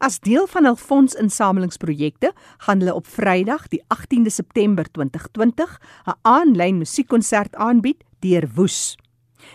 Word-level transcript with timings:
As 0.00 0.16
deel 0.24 0.46
van 0.48 0.64
hul 0.64 0.76
fondsinsamelingsprojekte 0.80 2.30
gaan 2.64 2.80
hulle 2.80 2.94
op 2.96 3.06
Vrydag, 3.12 3.66
die 3.68 3.82
18de 3.92 4.32
September 4.32 4.88
2020, 4.88 5.80
'n 6.06 6.16
aanlyn 6.22 6.78
musiekkonsert 6.78 7.54
aanbied 7.54 8.04
deur 8.20 8.48
Woes. 8.54 8.96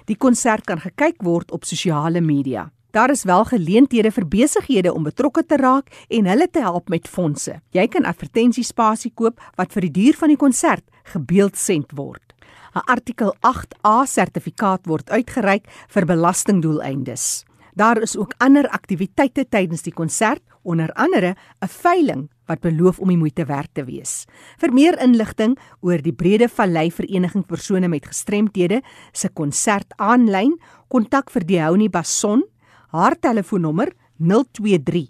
Die 0.06 0.16
konsert 0.16 0.66
kan 0.66 0.80
gekyk 0.80 1.24
word 1.24 1.52
op 1.52 1.66
sosiale 1.66 2.22
media. 2.22 2.72
Daar 2.92 3.10
is 3.10 3.24
wel 3.24 3.46
geleenthede 3.46 4.12
vir 4.12 4.28
besighede 4.28 4.94
om 4.94 5.04
betrokke 5.04 5.46
te 5.46 5.56
raak 5.56 6.06
en 6.08 6.26
hulle 6.26 6.50
te 6.50 6.60
help 6.60 6.90
met 6.90 7.08
fondse. 7.08 7.62
Jy 7.72 7.88
kan 7.88 8.06
advertensiespasie 8.06 9.12
koop 9.14 9.42
wat 9.56 9.72
vir 9.74 9.82
die 9.82 9.92
duur 9.92 10.14
van 10.14 10.28
die 10.28 10.38
konsert 10.38 10.84
gebeeldsend 11.04 11.92
word. 11.96 12.34
'n 12.76 12.86
Artikel 12.86 13.36
8A 13.42 14.06
sertifikaat 14.06 14.86
word 14.86 15.10
uitgereik 15.10 15.66
vir 15.88 16.06
belastingdoeleindes. 16.06 17.46
Daar 17.74 18.02
is 18.02 18.18
ook 18.18 18.34
ander 18.38 18.68
aktiwiteite 18.70 19.46
tydens 19.50 19.86
die 19.86 19.94
konsert, 19.94 20.42
onder 20.64 20.92
andere 20.94 21.36
'n 21.62 21.68
veiling 21.68 22.30
wat 22.46 22.60
beloof 22.60 23.00
om 23.00 23.08
die 23.08 23.18
moeite 23.18 23.46
werd 23.46 23.70
te 23.74 23.84
wees. 23.84 24.26
Vir 24.58 24.74
meer 24.74 25.00
inligting 25.00 25.58
oor 25.82 26.02
die 26.02 26.14
Brede 26.14 26.50
Vallei 26.50 26.92
Vereniging 26.92 27.46
persone 27.46 27.88
met 27.88 28.06
gestremthede 28.06 28.82
se 29.12 29.30
konsert 29.30 29.94
aanlyn, 29.98 30.60
kontak 30.88 31.32
vir 31.32 31.46
Diehouni 31.46 31.90
Bason. 31.90 32.44
Haar 32.92 33.16
telefoonnommer 33.20 33.94
023 34.18 35.08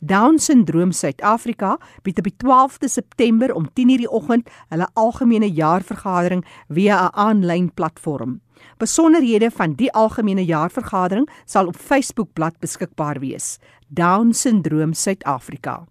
Down 0.00 0.38
Syndroom 0.38 0.92
Suid-Afrika 0.92 1.76
bied 2.06 2.18
op 2.18 2.26
die 2.28 2.36
12de 2.38 2.88
September 2.88 3.54
om 3.54 3.66
10:00 3.74 3.98
die 3.98 4.10
oggend 4.10 4.50
hulle 4.68 4.88
algemene 4.94 5.50
jaarvergadering 5.50 6.44
via 6.68 7.06
'n 7.06 7.14
aanlyn 7.14 7.74
platform. 7.74 8.40
Besonderhede 8.78 9.50
van 9.50 9.72
die 9.72 9.92
algemene 9.92 10.44
jaarvergadering 10.44 11.28
sal 11.44 11.66
op 11.66 11.76
Facebook-blad 11.76 12.58
beskikbaar 12.58 13.18
wees. 13.18 13.58
Down 13.88 14.32
Syndroom 14.32 14.92
Suid-Afrika. 14.92 15.86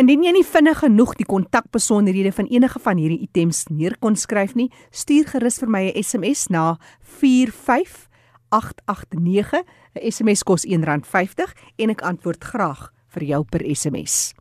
Indien 0.00 0.22
jy 0.24 0.30
nie 0.32 0.46
vinnig 0.48 0.78
genoeg 0.80 1.10
die 1.18 1.26
kontakbesonderhede 1.28 2.30
van 2.32 2.46
enige 2.48 2.80
van 2.80 2.96
hierdie 2.96 3.20
items 3.26 3.66
neerkon 3.68 4.16
skryf 4.16 4.54
nie, 4.56 4.72
stuur 4.96 5.28
gerus 5.28 5.60
vir 5.60 5.68
my 5.68 5.92
'n 5.92 6.02
SMS 6.02 6.48
na 6.48 6.80
45889. 7.20 9.60
'n 9.60 9.64
SMS 10.10 10.42
kos 10.42 10.64
R1.50 10.64 11.52
en 11.76 11.90
ek 11.90 12.00
antwoord 12.00 12.44
graag 12.44 12.92
vir 13.08 13.24
jou 13.24 13.44
per 13.44 13.76
SMS. 13.76 14.34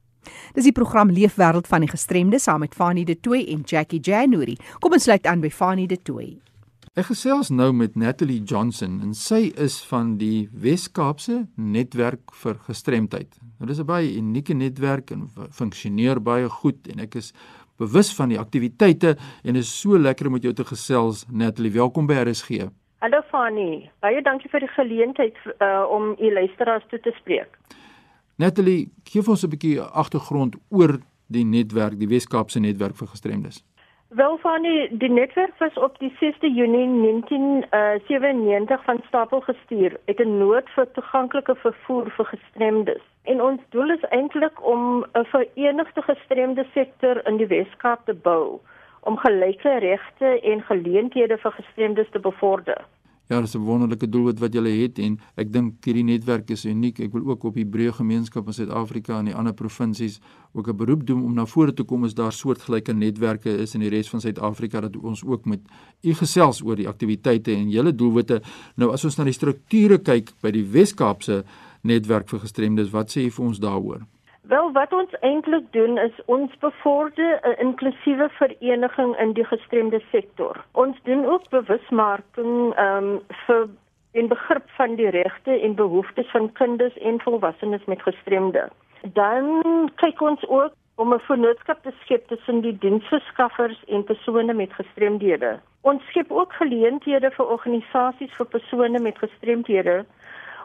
Dis 0.53 0.63
die 0.63 0.71
program 0.71 1.11
Leefwêreld 1.11 1.67
van 1.67 1.81
die 1.81 1.89
Gestremdes 1.89 2.43
saam 2.43 2.59
met 2.59 2.75
Fanie 2.75 3.05
De 3.05 3.19
Tooy 3.19 3.45
en 3.49 3.61
Jackie 3.65 3.99
January. 3.99 4.57
Kom 4.79 4.93
ons 4.93 5.03
sluit 5.03 5.25
aan 5.25 5.41
by 5.41 5.49
Fanie 5.49 5.87
De 5.87 5.97
Tooy. 5.97 6.39
Ek 6.99 7.05
gesels 7.07 7.47
nou 7.47 7.69
met 7.71 7.93
Natalie 7.95 8.41
Johnson 8.43 8.97
en 9.05 9.13
sy 9.15 9.53
is 9.63 9.77
van 9.87 10.17
die 10.19 10.49
Wes-Kaapse 10.51 11.45
Netwerk 11.55 12.33
vir 12.41 12.57
Gestremdheid. 12.65 13.37
Nou 13.55 13.69
dis 13.69 13.79
'n 13.79 13.87
baie 13.87 14.17
unieke 14.17 14.53
netwerk 14.53 15.11
en 15.11 15.29
funksioneer 15.59 16.19
baie 16.19 16.49
goed 16.49 16.89
en 16.91 16.99
ek 16.99 17.15
is 17.15 17.31
bewus 17.77 18.11
van 18.15 18.29
die 18.29 18.39
aktiwiteite 18.39 19.15
en 19.43 19.55
is 19.55 19.71
so 19.81 19.97
lekker 19.97 20.27
om 20.27 20.33
met 20.33 20.43
jou 20.43 20.53
te 20.53 20.65
gesels 20.65 21.25
Natalie. 21.31 21.71
Welkom 21.71 22.05
by 22.07 22.15
RSG. 22.27 22.67
Hallo 22.99 23.21
Fanny. 23.31 23.89
Baie 24.01 24.21
dankie 24.21 24.49
vir 24.49 24.59
die 24.59 24.73
geleentheid 24.75 25.37
uh, 25.61 25.85
om 25.89 26.17
u 26.19 26.33
luisteraars 26.33 26.83
toe 26.89 26.99
te 26.99 27.15
spreek. 27.19 27.57
Natalie, 28.35 28.91
gee 29.05 29.21
vir 29.21 29.31
ons 29.31 29.43
'n 29.43 29.49
bietjie 29.49 29.79
agtergrond 29.81 30.55
oor 30.69 30.99
die 31.27 31.45
netwerk, 31.45 31.97
die 31.99 32.07
Wes-Kaapse 32.07 32.59
Netwerk 32.59 32.97
vir 32.97 33.07
Gestremdes. 33.07 33.63
Wel 34.09 34.37
van 34.37 34.61
die, 34.61 34.97
die 34.97 35.09
netwerk 35.09 35.57
was 35.57 35.73
op 35.73 35.99
die 35.99 36.11
6de 36.11 36.47
Junie 36.53 37.01
1997 37.01 38.79
uh, 38.79 38.85
van 38.85 39.01
stapel 39.07 39.41
gestuur 39.41 39.99
uit 40.05 40.19
'n 40.19 40.37
nood 40.37 40.69
vir 40.69 40.91
toeganklike 40.91 41.55
vervoer 41.55 42.09
vir 42.11 42.25
gestremdes. 42.25 43.01
En 43.23 43.41
ons 43.41 43.61
doel 43.69 43.89
is 43.89 44.09
eintlik 44.09 44.65
om 44.65 45.05
'n 45.13 45.25
verenigde 45.25 46.01
gestremde 46.01 46.65
sektor 46.73 47.27
in 47.27 47.37
die 47.37 47.47
Wes-Kaap 47.47 48.05
te 48.05 48.13
bou 48.13 48.59
om 48.99 49.17
gelyke 49.17 49.77
regte 49.77 50.39
en 50.41 50.61
geleenthede 50.61 51.37
vir 51.37 51.51
gestremdes 51.51 52.09
te 52.09 52.19
bevorder. 52.19 52.85
Ja, 53.29 53.41
dis 53.41 53.53
'n 53.53 53.61
wonderlike 53.61 54.09
doelwit 54.09 54.39
wat 54.39 54.53
julle 54.53 54.69
het 54.69 54.99
en 54.99 55.19
ek 55.35 55.51
dink 55.53 55.85
hierdie 55.85 56.03
netwerk 56.03 56.49
is 56.49 56.65
uniek. 56.65 56.99
Ek 56.99 57.11
wil 57.13 57.27
ook 57.29 57.43
op 57.43 57.53
die 57.53 57.65
breë 57.65 57.93
gemeenskap 57.93 58.47
in 58.47 58.53
Suid-Afrika 58.53 59.19
en 59.19 59.25
die 59.25 59.35
ander 59.35 59.53
provinsies 59.53 60.19
ook 60.53 60.67
'n 60.67 60.75
beroep 60.75 61.05
doen 61.05 61.23
om 61.23 61.33
na 61.33 61.45
vore 61.45 61.73
te 61.73 61.83
kom 61.83 62.03
as 62.03 62.13
daar 62.13 62.31
soortgelyke 62.31 62.93
netwerke 62.93 63.57
is 63.57 63.75
in 63.75 63.81
die 63.81 63.89
res 63.89 64.09
van 64.09 64.21
Suid-Afrika 64.21 64.81
dat 64.81 64.97
ons 64.97 65.23
ook 65.23 65.45
met 65.45 65.59
u 66.01 66.13
gesels 66.13 66.61
oor 66.63 66.75
die 66.75 66.87
aktiwiteite 66.87 67.53
en 67.53 67.69
julle 67.69 67.95
doelwitte. 67.95 68.41
Nou 68.75 68.91
as 68.91 69.05
ons 69.05 69.17
na 69.17 69.23
die 69.23 69.33
strukture 69.33 69.99
kyk 69.99 70.31
by 70.41 70.51
die 70.51 70.65
Wes-Kaapse 70.65 71.43
netwerk 71.83 72.29
vir 72.29 72.39
gestremdes, 72.39 72.89
wat 72.89 73.11
sê 73.11 73.25
u 73.25 73.29
vir 73.29 73.45
ons 73.45 73.59
daaroor? 73.59 74.01
Wel 74.49 74.71
wat 74.71 74.93
ons 74.93 75.11
eintlik 75.19 75.65
doen 75.71 75.97
is 75.97 76.15
ons 76.25 76.53
bevorder 76.59 77.39
'n 77.49 77.59
inklusiewe 77.65 78.29
vereniging 78.29 79.17
in 79.17 79.33
die 79.33 79.45
gestremde 79.45 80.01
sektor. 80.11 80.65
Ons 80.71 80.97
doen 81.03 81.25
ook 81.25 81.49
bewusmaking 81.49 82.73
ehm 82.75 83.03
um, 83.03 83.21
vir 83.45 83.67
in 84.11 84.27
begrip 84.27 84.69
van 84.69 84.95
die 84.95 85.09
regte 85.09 85.59
en 85.59 85.75
behoeftes 85.75 86.31
van 86.31 86.51
kinders 86.51 86.97
en 86.97 87.21
volwassenes 87.21 87.85
met 87.85 88.01
gestremde. 88.01 88.69
Dan 89.01 89.61
kyk 89.95 90.21
ons 90.21 90.47
ook 90.47 90.73
om 90.95 91.13
'n 91.13 91.19
vennootskap 91.19 91.83
te 91.83 91.93
skep 92.01 92.27
tussen 92.27 92.61
die 92.61 92.77
diensverskaffers 92.77 93.83
en 93.87 94.03
persone 94.03 94.53
met 94.53 94.73
gestremdhede. 94.73 95.59
Ons 95.81 96.03
skep 96.09 96.31
ook 96.31 96.53
geleenthede 96.53 97.31
vir 97.31 97.45
organisasies 97.45 98.33
vir 98.37 98.45
persone 98.45 98.99
met 98.99 99.17
gestremdhede 99.17 100.05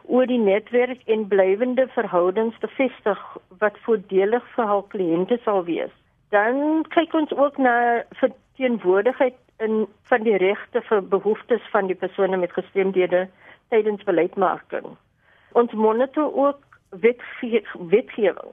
oor 0.06 0.26
die 0.26 0.38
netwerk 0.38 1.00
en 1.08 1.28
blywende 1.28 1.86
verhoudings 1.94 2.58
te 2.60 2.68
vestig 2.76 3.20
wat 3.58 3.78
voordelig 3.86 4.44
vir 4.56 4.68
hul 4.68 4.82
kliënte 4.94 5.38
sal 5.44 5.64
wees. 5.68 5.92
Dan 6.34 6.84
kyk 6.94 7.14
ons 7.14 7.32
ook 7.32 7.56
na 7.58 8.02
verteenwoordigheid 8.20 9.38
in 9.64 9.86
van 10.10 10.26
die 10.26 10.36
regte 10.36 10.82
vir 10.88 11.02
behoeftes 11.08 11.64
van 11.72 11.86
die 11.86 11.96
persone 11.96 12.36
met 12.36 12.52
gestremdhede 12.52 13.28
tydens 13.72 14.02
beleidsmaking. 14.04 14.96
Ons 15.52 15.72
monitor 15.72 16.34
ook 16.34 16.60
wetge 16.90 17.62
wetgewing 17.90 18.52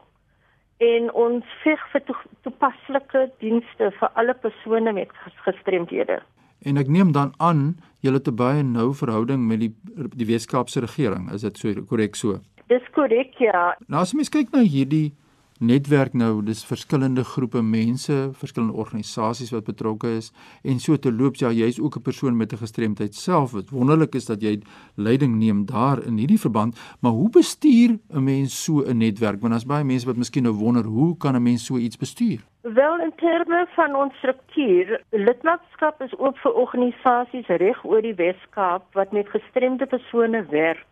en 0.81 1.11
ons 1.13 1.45
veg 1.61 1.81
vir 1.93 2.03
to 2.07 2.15
toepaslike 2.45 3.27
dienste 3.43 3.91
vir 3.99 4.13
alle 4.17 4.33
persone 4.33 4.93
met 4.97 5.11
gestremdhede. 5.45 6.21
En 6.61 6.77
ek 6.77 6.87
neem 6.87 7.11
dan 7.11 7.33
aan 7.37 7.77
julle 7.99 8.21
'n 8.23 8.35
baie 8.35 8.63
nou 8.63 8.93
verhouding 8.93 9.47
met 9.47 9.59
die 9.59 9.73
die 10.15 10.25
Weskaapse 10.25 10.79
regering, 10.79 11.31
is 11.31 11.41
dit 11.41 11.57
so 11.57 11.73
korrek 11.89 12.15
so? 12.15 12.39
Dis 12.67 12.85
korrek 12.93 13.33
ja. 13.39 13.75
Nou 13.87 14.01
as 14.01 14.13
mens 14.13 14.29
kyk 14.29 14.51
na 14.51 14.61
hierdie 14.61 15.13
netwerk 15.61 16.13
nou, 16.13 16.41
dis 16.41 16.65
verskillende 16.65 17.23
groepe 17.23 17.61
mense, 17.61 18.31
verskillende 18.33 18.77
organisasies 18.77 19.51
wat 19.53 19.63
betrokke 19.63 20.09
is 20.17 20.31
en 20.63 20.79
so 20.79 20.97
te 20.97 21.11
loop 21.11 21.35
ja, 21.35 21.51
jy's 21.51 21.79
ook 21.79 21.97
'n 21.97 22.01
persoon 22.01 22.37
met 22.37 22.53
'n 22.53 22.57
gestremdheid 22.57 23.15
self. 23.15 23.51
Wat 23.51 23.69
wonderlik 23.69 24.15
is 24.15 24.25
dat 24.25 24.41
jy 24.41 24.61
leiding 24.95 25.37
neem 25.37 25.65
daar 25.65 26.03
in 26.05 26.17
hierdie 26.17 26.39
verband, 26.39 26.77
maar 26.99 27.11
hoe 27.11 27.29
bestuur 27.29 27.99
'n 28.09 28.23
mens 28.23 28.63
so 28.63 28.81
'n 28.81 28.97
netwerk? 28.97 29.41
Want 29.41 29.53
daar's 29.53 29.65
baie 29.65 29.83
mense 29.83 30.05
wat 30.05 30.17
miskien 30.17 30.43
nou 30.43 30.55
wonder, 30.55 30.83
hoe 30.83 31.17
kan 31.17 31.35
'n 31.35 31.43
mens 31.43 31.65
so 31.65 31.77
iets 31.77 31.97
bestuur? 31.97 32.50
Wel 32.61 32.99
in 32.99 33.13
terme 33.15 33.67
van 33.69 33.95
ons 33.95 34.17
struktuur, 34.17 35.01
lidmaatskap 35.09 36.01
is 36.01 36.11
oop 36.17 36.37
vir 36.43 36.57
organisasies 36.63 37.47
reg 37.57 37.79
oor 37.89 38.03
die 38.05 38.13
Wes-Kaap 38.19 38.83
wat 38.93 39.15
met 39.17 39.29
gestremde 39.33 39.87
persone 39.89 40.43
werk 40.51 40.85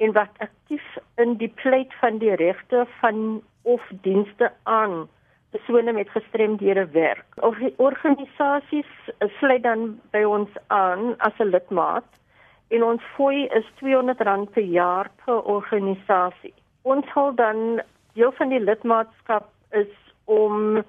en 0.00 0.14
wat 0.16 0.40
aktief 0.40 0.86
in 1.20 1.34
die 1.36 1.50
pleit 1.60 1.92
van 2.00 2.16
die 2.22 2.32
regte 2.40 2.86
van 3.00 3.42
of 3.62 3.84
dienste 4.06 4.48
aan 4.62 5.04
persone 5.50 5.92
met 5.92 6.08
gestremdhede 6.14 6.86
werk. 6.96 7.28
Of 7.44 7.60
organisasies 7.76 8.88
sluit 9.36 9.62
dan 9.68 10.00
by 10.16 10.24
ons 10.24 10.56
aan 10.66 11.12
as 11.18 11.36
'n 11.38 11.52
lidmaat 11.52 12.08
en 12.68 12.82
ons 12.82 13.02
fooi 13.16 13.44
is 13.52 13.68
R200 13.76 14.48
per 14.56 14.64
jaar 14.64 15.10
per 15.24 15.44
organisasie. 15.44 16.54
Ons 16.82 17.06
hou 17.06 17.34
dan 17.34 17.82
deel 18.14 18.32
van 18.32 18.48
die 18.48 18.64
lidmaatskap 18.64 19.48
is 19.70 19.92
om 20.24 20.82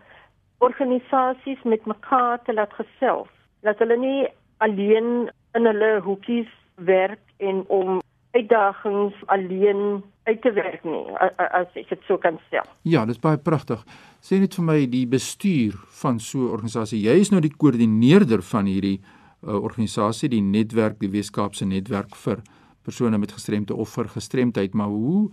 organisasies 0.64 1.62
met 1.64 1.86
mekaar 1.86 2.42
te 2.44 2.54
laat 2.54 2.74
gesels. 2.80 3.30
Dat 3.68 3.80
hulle 3.84 3.98
nie 3.98 4.28
alleen 4.64 5.30
in 5.58 5.70
hulle 5.70 6.00
hoekies 6.06 6.50
werk 6.76 7.22
en 7.38 7.64
om 7.68 8.02
uitdagings 8.34 9.14
alleen 9.26 10.04
uit 10.24 10.42
te 10.42 10.52
werk 10.56 10.84
nie 10.84 11.04
as 11.20 11.76
ek 11.78 11.90
dit 11.92 12.08
so 12.08 12.18
kan 12.18 12.40
stel. 12.48 12.66
Ja, 12.88 13.04
dis 13.06 13.20
baie 13.22 13.38
pragtig. 13.38 13.84
Sê 14.24 14.40
net 14.42 14.56
vir 14.58 14.66
my 14.66 14.78
die 14.90 15.06
bestuur 15.10 15.76
van 16.02 16.20
so 16.20 16.48
'n 16.48 16.56
organisasie. 16.56 17.04
Jy 17.04 17.20
is 17.20 17.32
nou 17.32 17.42
die 17.42 17.54
koördineerder 17.54 18.42
van 18.42 18.66
hierdie 18.66 19.02
uh, 19.44 19.64
organisasie, 19.64 20.30
die 20.30 20.42
netwerk, 20.42 21.00
die 21.00 21.12
Weskaapse 21.12 21.66
netwerk 21.66 22.16
vir 22.16 22.42
persone 22.84 23.18
met 23.18 23.32
gestremdheid 23.32 23.80
of 23.80 23.90
vir 23.90 24.08
gestremdheid, 24.08 24.74
maar 24.74 24.88
hoe 24.88 25.30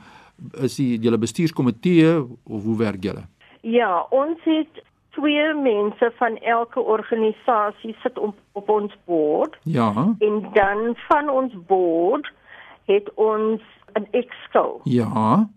is 0.62 0.76
die 0.76 0.98
julle 0.98 1.18
bestuurskomitee 1.18 2.20
of 2.44 2.62
hoe 2.64 2.76
werk 2.78 3.02
julle? 3.02 3.26
Ja, 3.62 4.06
ons 4.10 4.38
het 4.44 4.82
twee 5.10 5.54
mense 5.54 6.12
van 6.16 6.36
elke 6.36 6.80
organisasie 6.80 7.96
sit 8.02 8.18
op 8.18 8.34
op 8.52 8.68
ons 8.68 8.96
board. 9.04 9.58
Ja. 9.62 9.92
En 10.18 10.48
dan 10.52 10.94
van 10.94 11.28
ons 11.28 11.54
board 11.66 12.32
het 12.84 13.14
ons 13.14 13.62
'n 13.92 14.06
exco. 14.10 14.80
Ja. 14.84 15.48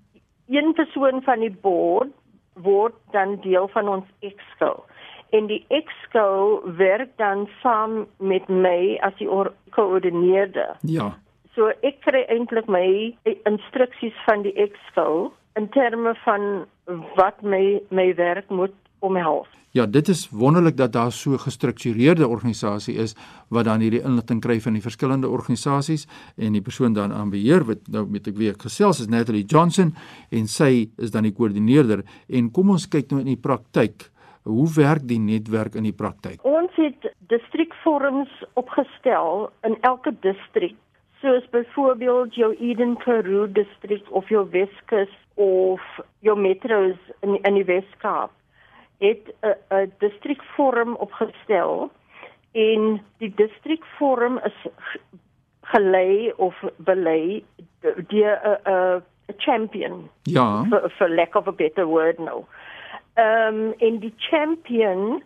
Een 0.47 0.73
persoon 0.73 1.21
van 1.21 1.39
die 1.39 1.55
board 1.61 2.09
word 2.53 2.93
dan 3.11 3.37
deel 3.41 3.67
van 3.67 3.87
ons 3.87 4.05
exco. 4.19 4.83
En 5.29 5.45
die 5.45 5.65
exco 5.67 6.61
werk 6.77 7.09
dan 7.15 7.49
saam 7.61 8.05
met 8.17 8.47
my 8.47 8.97
as 9.01 9.15
die 9.17 9.29
koördineerder. 9.69 10.75
Ja. 10.81 11.17
So 11.53 11.71
ek 11.81 12.01
kry 12.01 12.23
eintlik 12.27 12.65
my 12.65 13.15
instruksies 13.43 14.17
van 14.25 14.41
die 14.41 14.53
exco 14.53 15.33
in 15.53 15.69
terme 15.69 16.15
van 16.15 16.65
wat 17.15 17.41
my 17.41 17.81
my 17.89 18.15
werk 18.15 18.49
moet 18.49 18.73
omhels. 19.03 19.51
Ja, 19.73 19.85
dit 19.85 20.07
is 20.07 20.29
wonderlik 20.29 20.77
dat 20.77 20.91
daar 20.93 21.11
so 21.11 21.37
gestruktureerde 21.37 22.27
organisasie 22.27 22.95
is 22.95 23.15
wat 23.49 23.65
dan 23.65 23.81
hierdie 23.81 24.03
inligting 24.05 24.41
kry 24.41 24.59
van 24.61 24.75
die 24.77 24.81
verskillende 24.81 25.29
organisasies 25.29 26.05
en 26.37 26.53
die 26.53 26.61
persoon 26.61 26.93
dan 26.93 27.13
aan 27.13 27.31
beheer 27.33 27.65
wat 27.65 27.87
nou 27.89 28.03
met 28.05 28.29
ek 28.29 28.37
weer 28.37 28.53
gesels 28.61 29.01
is 29.01 29.09
Natalie 29.09 29.47
Johnson 29.49 29.95
en 30.29 30.45
sy 30.45 30.91
is 31.01 31.09
dan 31.15 31.25
die 31.25 31.33
koördineerder 31.33 32.03
en 32.29 32.51
kom 32.53 32.69
ons 32.75 32.85
kyk 32.85 33.09
nou 33.09 33.23
in 33.23 33.31
die 33.31 33.41
praktyk. 33.47 34.11
Hoe 34.45 34.67
werk 34.75 35.07
die 35.09 35.17
netwerk 35.17 35.73
in 35.79 35.89
die 35.89 35.95
praktyk? 36.03 36.45
Ons 36.45 36.77
het 36.77 37.09
distriksforums 37.33 38.29
opgestel 38.59 39.49
in 39.65 39.79
elke 39.81 40.13
distrik 40.21 40.77
soos 41.23 41.49
byvoorbeeld 41.49 42.37
jou 42.37 42.51
Eden 42.59 42.93
Karoo 43.01 43.49
distrik 43.49 44.05
of 44.11 44.29
jou 44.29 44.45
Weskus 44.53 45.09
of 45.41 45.81
jou 46.21 46.37
metros 46.37 46.99
in 47.25 47.39
in 47.41 47.57
die 47.57 47.65
Weskaap 47.65 48.29
het 48.99 49.33
'n 49.41 49.55
'n 49.69 49.93
distrikforum 49.97 50.95
opgestel 50.95 51.91
en 52.51 53.01
die 53.17 53.33
distrikforum 53.35 54.39
is 54.43 54.71
gelei 55.61 56.33
of 56.35 56.63
belei 56.77 57.45
deur 58.07 58.39
'n 58.43 58.57
'n 58.65 59.03
champion. 59.37 60.09
Ja. 60.23 60.65
For, 60.69 60.89
for 60.89 61.09
lack 61.09 61.35
of 61.35 61.47
a 61.47 61.51
better 61.51 61.85
word 61.85 62.19
nou. 62.19 62.43
Ehm 63.13 63.55
um, 63.55 63.73
en 63.77 63.99
die 63.99 64.13
champion 64.17 65.23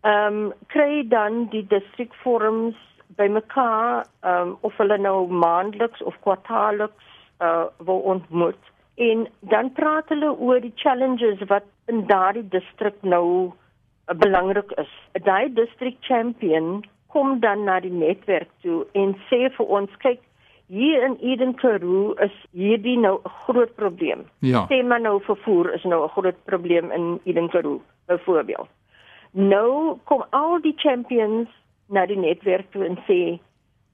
ehm 0.00 0.34
um, 0.34 0.52
kry 0.66 1.08
dan 1.08 1.46
die 1.50 1.66
distrikforums 1.66 2.76
bymekaar 3.06 4.06
ehm 4.20 4.48
um, 4.48 4.56
of 4.60 4.76
hulle 4.76 4.98
nou 4.98 5.28
maandeliks 5.28 6.02
of 6.02 6.16
kwartaalliks 6.20 7.08
uh 7.40 7.64
wil 7.78 7.98
ontmoet 7.98 8.70
en 8.94 9.28
dan 9.40 9.72
praat 9.72 10.08
hulle 10.08 10.30
oor 10.38 10.60
die 10.60 10.72
challenges 10.76 11.40
wat 11.48 11.64
in 11.90 12.06
daardie 12.06 12.46
distrik 12.54 12.96
nou 13.02 13.26
uh, 13.50 14.14
belangrik 14.14 14.72
is. 14.82 14.90
Daai 15.26 15.52
district 15.54 16.04
champion 16.06 16.82
kom 17.10 17.40
dan 17.42 17.64
na 17.66 17.80
die 17.82 17.92
netwerk 17.92 18.50
toe 18.64 18.86
en 18.94 19.16
sê 19.28 19.48
vir 19.56 19.66
ons 19.78 20.02
kyk 20.04 20.22
hier 20.70 21.02
in 21.04 21.16
Eden 21.18 21.54
Karoo 21.58 22.14
is 22.26 22.34
hierdie 22.54 22.98
nou 22.98 23.18
'n 23.18 23.30
groot 23.44 23.74
probleem. 23.74 24.20
Ja. 24.38 24.66
Sê 24.70 24.82
maar 24.86 25.00
nou 25.00 25.20
vervoer 25.22 25.74
is 25.74 25.84
nou 25.84 26.04
'n 26.04 26.14
groot 26.16 26.44
probleem 26.44 26.92
in 26.92 27.20
Eden 27.24 27.48
Karoo 27.48 27.80
byvoorbeeld. 28.06 28.68
Nou 29.32 29.98
kom 30.04 30.24
al 30.30 30.60
die 30.60 30.74
champions 30.76 31.48
na 31.88 32.06
die 32.06 32.18
netwerk 32.18 32.70
toe 32.70 32.84
en 32.84 32.98
sê 33.06 33.38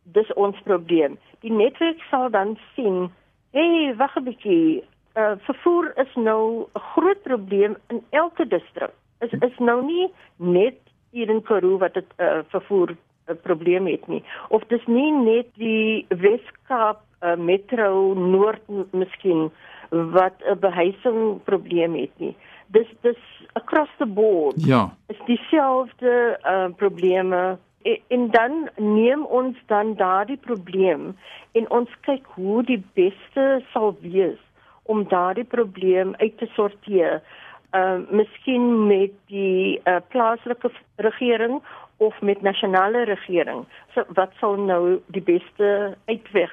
dis 0.02 0.32
ons 0.34 0.56
probleem. 0.64 1.19
Die 1.40 1.52
netwerk 1.52 2.00
sal 2.11 2.30
dan 2.30 2.59
sien, 2.75 3.11
hey, 3.50 3.94
wag 3.97 4.16
'n 4.16 4.25
bietjie, 4.25 4.85
uh, 5.16 5.32
vervoer 5.38 5.92
is 5.96 6.14
nou 6.14 6.66
'n 6.73 6.80
groot 6.80 7.23
probleem 7.23 7.76
in 7.88 8.04
elke 8.11 8.46
distrik. 8.46 8.92
Is 9.18 9.32
is 9.32 9.58
nou 9.58 9.85
nie 9.85 10.12
net 10.37 10.78
hier 11.11 11.28
in 11.28 11.42
Karoo 11.42 11.78
wat 11.78 11.94
dit 11.94 12.11
uh, 12.16 12.38
vervoer 12.49 12.90
'n 12.90 12.99
uh, 13.30 13.37
probleem 13.42 13.87
het 13.87 14.06
nie. 14.06 14.25
Of 14.49 14.62
dis 14.68 14.87
nie 14.87 15.12
net 15.12 15.46
die 15.54 16.06
Weskaap 16.08 17.00
uh, 17.23 17.37
Metro 17.37 18.14
Noord 18.14 18.62
miskien 18.90 19.50
wat 19.90 20.35
'n 20.44 20.58
behuising 20.58 21.42
probleem 21.44 21.94
het 21.94 22.18
nie. 22.18 22.37
Dis 22.66 22.88
dis 23.00 23.23
across 23.52 23.90
the 23.99 24.06
board. 24.06 24.64
Ja. 24.66 24.96
Is 25.06 25.20
dieselfde 25.26 26.38
uh, 26.44 26.68
probleme 26.76 27.58
en, 27.82 27.99
en 28.08 28.30
dan 28.30 28.68
neem 28.76 29.25
ons 29.25 29.56
dan 29.66 29.94
daardie 29.94 30.37
probleem 30.37 31.16
en 31.52 31.70
ons 31.70 31.90
kyk 32.00 32.26
hoe 32.26 32.62
die 32.62 32.82
beste 32.92 33.62
sal 33.73 33.96
wees 34.00 34.46
om 34.87 35.05
daardie 35.09 35.45
probleem 35.45 36.14
uit 36.19 36.38
te 36.38 36.47
sorteer. 36.55 37.23
Ehm 37.71 38.00
uh, 38.00 38.11
miskien 38.11 38.87
met 38.87 39.12
die 39.26 39.81
uh, 39.85 39.97
plaaslike 40.09 40.71
regering 40.97 41.61
of 41.97 42.21
met 42.21 42.43
nasionale 42.43 43.05
regering. 43.05 43.64
So 43.95 44.05
wat 44.14 44.33
sal 44.40 44.57
nou 44.57 44.99
die 45.07 45.23
beste 45.23 45.97
uitweg 46.07 46.52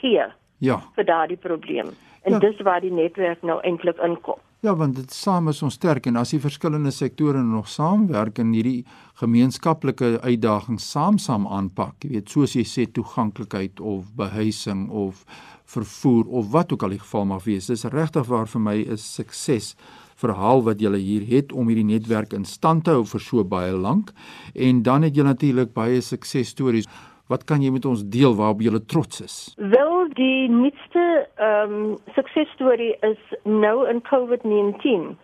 gee? 0.00 0.24
Ja. 0.60 0.80
vir 0.94 1.04
daardie 1.04 1.36
probleem. 1.36 1.86
En 2.22 2.32
Ja. 2.32 2.38
dis 2.38 2.60
waar 2.60 2.80
die 2.80 2.92
netwerk 2.92 3.42
nou 3.42 3.60
eintlik 3.62 3.96
inkom. 3.98 4.36
Ja, 4.60 4.74
want 4.76 4.96
dit 4.96 5.12
saam 5.12 5.48
is 5.48 5.62
ons 5.62 5.74
sterk 5.74 6.06
en 6.06 6.16
as 6.16 6.30
die 6.30 6.40
verskillende 6.40 6.90
sektore 6.90 7.40
nog 7.42 7.68
saamwerk 7.68 8.38
en 8.38 8.52
hierdie 8.52 8.84
gemeenskaplike 9.20 10.18
uitdagings 10.24 10.86
saam-saam 10.94 11.46
aanpak, 11.46 12.04
jy 12.04 12.14
weet, 12.14 12.32
soos 12.32 12.56
jy 12.56 12.64
sê 12.64 12.86
toeganklikheid 12.88 13.80
of 13.80 14.08
behuising 14.16 14.88
of 14.90 15.24
vervoer 15.70 16.30
of 16.40 16.50
wat 16.54 16.72
ook 16.72 16.82
al 16.86 16.96
die 16.96 17.02
geval 17.02 17.28
mag 17.30 17.44
wees. 17.44 17.68
Dis 17.70 17.84
regtig 17.84 18.26
waar 18.30 18.48
vir 18.48 18.60
my 18.60 18.76
'n 18.80 18.96
sukses 18.96 19.76
verhaal 20.16 20.62
wat 20.62 20.80
julle 20.80 20.98
hier 20.98 21.24
het 21.26 21.52
om 21.52 21.68
hierdie 21.68 21.84
netwerk 21.84 22.32
in 22.32 22.44
stand 22.44 22.84
te 22.84 22.90
hou 22.90 23.04
vir 23.04 23.20
so 23.20 23.44
baie 23.44 23.72
lank 23.72 24.12
en 24.54 24.82
dan 24.82 25.02
het 25.02 25.14
julle 25.16 25.28
natuurlik 25.28 25.72
baie 25.72 26.00
suksesstories. 26.00 26.88
Wat 27.28 27.44
kan 27.44 27.62
jy 27.62 27.70
met 27.70 27.84
ons 27.86 28.02
deel 28.02 28.34
waarop 28.34 28.60
jy 28.60 28.80
trots 28.86 29.20
is? 29.20 29.54
Wel 29.56 30.08
die 30.18 30.48
nuutste 30.48 31.04
ehm 31.36 31.72
um, 31.72 31.98
suksesstorie 32.14 32.94
is 33.02 33.22
nou 33.44 33.88
in 33.88 34.02
COVID-19. 34.02 35.16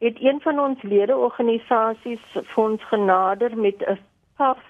Het 0.00 0.16
een 0.20 0.40
van 0.40 0.58
ons 0.60 0.82
ledeorganisasies 0.82 2.22
vir 2.32 2.62
ons 2.62 2.84
genader 2.88 3.56
met 3.56 3.82
'n 3.84 3.98
paar 4.36 4.62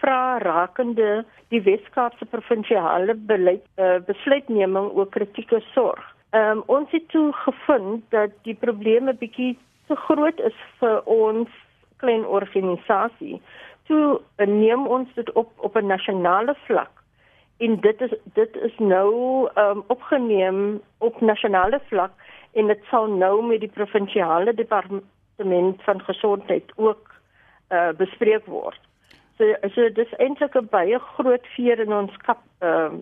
vrae 0.00 0.38
rakende 0.38 1.24
die 1.48 1.62
Weskaapse 1.62 2.24
provinsiale 2.24 3.14
beleid 3.14 3.62
uh, 3.76 3.98
besluitneming 4.06 4.90
oor 4.92 5.08
kritieke 5.08 5.60
sorg. 5.74 6.02
Ehm 6.30 6.50
um, 6.50 6.62
ons 6.66 6.90
het 6.90 7.08
toe 7.08 7.32
gevind 7.32 8.02
dat 8.10 8.30
die 8.42 8.54
probleme 8.54 9.14
bietjie 9.14 9.58
te 9.86 9.96
groot 9.96 10.40
is 10.40 10.58
vir 10.80 11.02
ons 11.04 11.48
klein 11.96 12.26
organisasie. 12.26 13.40
Toe 13.86 14.20
neem 14.36 14.86
ons 14.86 15.14
dit 15.14 15.32
op 15.32 15.50
op 15.56 15.76
'n 15.76 15.86
nasionale 15.86 16.54
vlak 16.66 17.02
en 17.58 17.80
dit 17.80 18.00
is 18.00 18.14
dit 18.24 18.56
is 18.56 18.78
nou 18.78 19.48
um, 19.54 19.82
opgeneem 19.86 20.80
op 20.98 21.20
nasionale 21.20 21.80
vlak 21.88 22.10
en 22.52 22.66
dit 22.66 22.88
sal 22.90 23.06
nou 23.06 23.42
met 23.46 23.60
die 23.60 23.72
provinsiale 23.72 24.54
departement 24.54 25.82
van 25.82 26.02
gesondheid 26.02 26.72
ook 26.76 27.10
uh, 27.72 27.92
bespreek 27.96 28.46
word. 28.46 28.80
So 29.38 29.54
so 29.74 29.88
dis 29.96 30.12
eintlik 30.18 30.54
'n 30.56 30.68
baie 30.70 30.98
groot 30.98 31.46
veer 31.56 31.80
in 31.80 31.92
ons 31.92 32.16
kap 32.26 32.42
uh, 32.60 32.92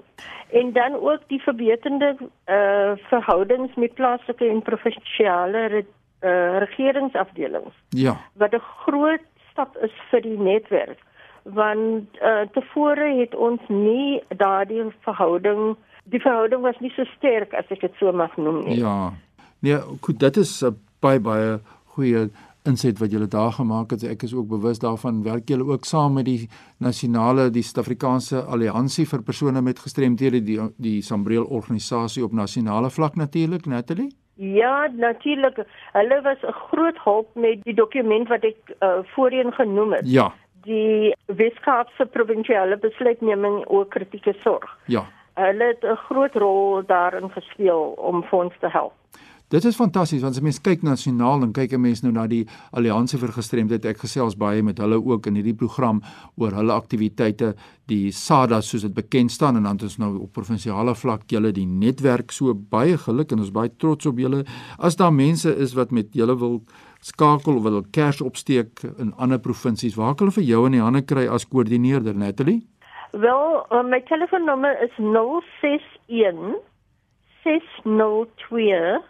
en 0.51 0.73
dan 0.73 0.95
ook 0.95 1.27
die 1.27 1.43
verbeterde 1.43 2.17
uh, 2.47 2.93
verhoudings 3.11 3.75
met 3.75 3.95
plaaslike 3.95 4.47
en 4.49 4.63
provinsiale 4.63 5.67
re, 5.67 5.85
uh, 6.23 6.59
regeringsafdelings. 6.59 7.75
Ja. 7.89 8.17
Wat 8.35 8.55
'n 8.55 8.63
groot 8.87 9.27
stap 9.51 9.77
is 9.77 9.93
vir 10.11 10.21
die 10.21 10.39
netwerk 10.39 10.99
want 11.43 12.09
uh, 12.23 12.41
tevore 12.53 13.15
het 13.19 13.35
ons 13.35 13.61
nie 13.69 14.23
daardie 14.29 14.85
verhouding 15.01 15.77
die 16.05 16.21
verhouding 16.21 16.63
was 16.63 16.79
nie 16.81 16.93
so 16.97 17.05
sterk 17.17 17.55
as 17.55 17.69
ek 17.71 17.81
dit 17.85 17.99
so 18.01 18.13
mag 18.13 18.37
noem 18.37 18.65
nie. 18.67 18.79
Ja. 18.81 19.13
Nee, 19.61 19.79
goed, 20.01 20.19
dit 20.21 20.37
is 20.37 20.63
'n 20.63 20.77
baie 21.01 21.21
baie 21.21 21.61
goeie 21.95 22.31
inset 22.65 22.99
wat 22.99 23.11
julle 23.11 23.27
daar 23.27 23.53
gemaak 23.53 23.91
het. 23.91 24.05
Ek 24.05 24.23
is 24.23 24.35
ook 24.35 24.49
bewus 24.49 24.79
daarvan 24.79 25.23
werk 25.23 25.49
julle 25.49 25.65
ook 25.65 25.85
saam 25.85 26.13
met 26.13 26.25
die 26.25 26.49
nasionale 26.79 27.51
die 27.51 27.63
Suid-Afrikaanse 27.63 28.43
Alliansie 28.43 29.07
vir 29.07 29.23
persone 29.23 29.61
met 29.63 29.79
gestremthede 29.79 30.43
die 30.45 30.61
die 30.77 31.03
Sambreel 31.03 31.45
organisasie 31.45 32.25
op 32.25 32.33
nasionale 32.33 32.91
vlak 32.91 33.17
natuurlik, 33.17 33.67
Natalie. 33.67 34.15
Ja, 34.35 34.89
natuurlik. 34.97 35.65
Hulle 35.93 36.23
was 36.23 36.39
'n 36.43 36.53
groot 36.53 36.99
hulp 37.05 37.35
met 37.35 37.65
die 37.65 37.75
dokument 37.75 38.29
wat 38.29 38.45
ek 38.45 38.57
uh, 38.81 38.99
voorheen 39.15 39.53
genoem 39.53 39.93
het. 39.93 40.11
Ja 40.11 40.33
die 40.65 41.15
Weskaapse 41.27 42.07
provinsiale 42.07 42.77
besluitneming 42.77 43.63
oor 43.67 43.89
kritieke 43.89 44.35
sorg. 44.45 44.69
Ja. 44.87 45.07
Hulle 45.35 45.65
het 45.73 45.85
'n 45.85 45.97
groot 45.97 46.35
rol 46.35 46.83
daarin 46.87 47.31
gespeel 47.31 47.95
om 47.97 48.25
ons 48.31 48.55
te 48.61 48.69
help. 48.69 48.93
Dit 49.51 49.65
is 49.67 49.75
fantasties 49.75 50.23
want 50.23 50.37
as 50.39 50.43
mens 50.47 50.61
kyk 50.63 50.85
nasionaal 50.87 51.43
en 51.43 51.51
kyk 51.51 51.73
'n 51.75 51.81
mens 51.83 52.03
nou 52.03 52.13
na 52.13 52.27
die 52.31 52.47
Alliansie 52.71 53.19
vir 53.19 53.33
Gestremdheid, 53.35 53.85
ek 53.85 53.99
gesels 53.99 54.37
baie 54.39 54.63
met 54.63 54.79
hulle 54.79 54.95
ook 54.95 55.27
in 55.27 55.35
hierdie 55.35 55.57
program 55.59 56.03
oor 56.37 56.53
hulle 56.55 56.73
aktiwiteite, 56.73 57.57
die 57.89 58.13
SADA 58.13 58.61
soos 58.61 58.83
dit 58.83 58.95
bekend 58.95 59.33
staan 59.33 59.57
en 59.57 59.65
dan 59.65 59.73
het 59.73 59.83
ons 59.83 59.99
nou 59.99 60.23
op 60.23 60.33
provinsiale 60.33 60.95
vlak 60.95 61.27
julle 61.27 61.51
die 61.53 61.67
netwerk 61.67 62.31
so 62.31 62.55
baie 62.55 62.97
geluk 62.97 63.33
en 63.33 63.41
ons 63.41 63.51
baie 63.51 63.69
trots 63.77 64.07
op 64.07 64.19
julle. 64.19 64.45
As 64.79 64.95
daar 64.95 65.13
mense 65.13 65.51
is 65.57 65.75
wat 65.75 65.91
met 65.91 66.15
julle 66.15 66.39
wil 66.39 66.63
skakel 67.01 67.57
of 67.57 67.63
wil 67.63 67.83
kers 67.91 68.21
opsteek 68.21 68.85
in 68.99 69.13
ander 69.19 69.39
provinsies, 69.39 69.97
waar 69.97 70.15
kan 70.15 70.29
hulle 70.29 70.39
vir 70.39 70.45
jou 70.45 70.67
in 70.67 70.73
die 70.73 70.81
hande 70.81 71.03
kry 71.03 71.27
as 71.27 71.45
koördineerder, 71.45 72.15
Natalie? 72.15 72.69
Wel, 73.11 73.67
uh, 73.73 73.83
my 73.83 74.01
telefoonnommer 74.07 74.79
is 74.81 74.95
061 74.97 76.55
602 77.43 79.10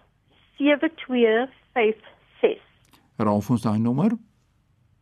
7256. 0.61 2.61
Herhaal 3.17 3.41
ons 3.41 3.65
daai 3.65 3.81
nommer? 3.81 4.13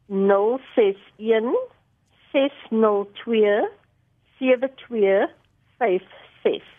061 0.09 1.51
602 2.33 3.69
7256. 4.39 6.79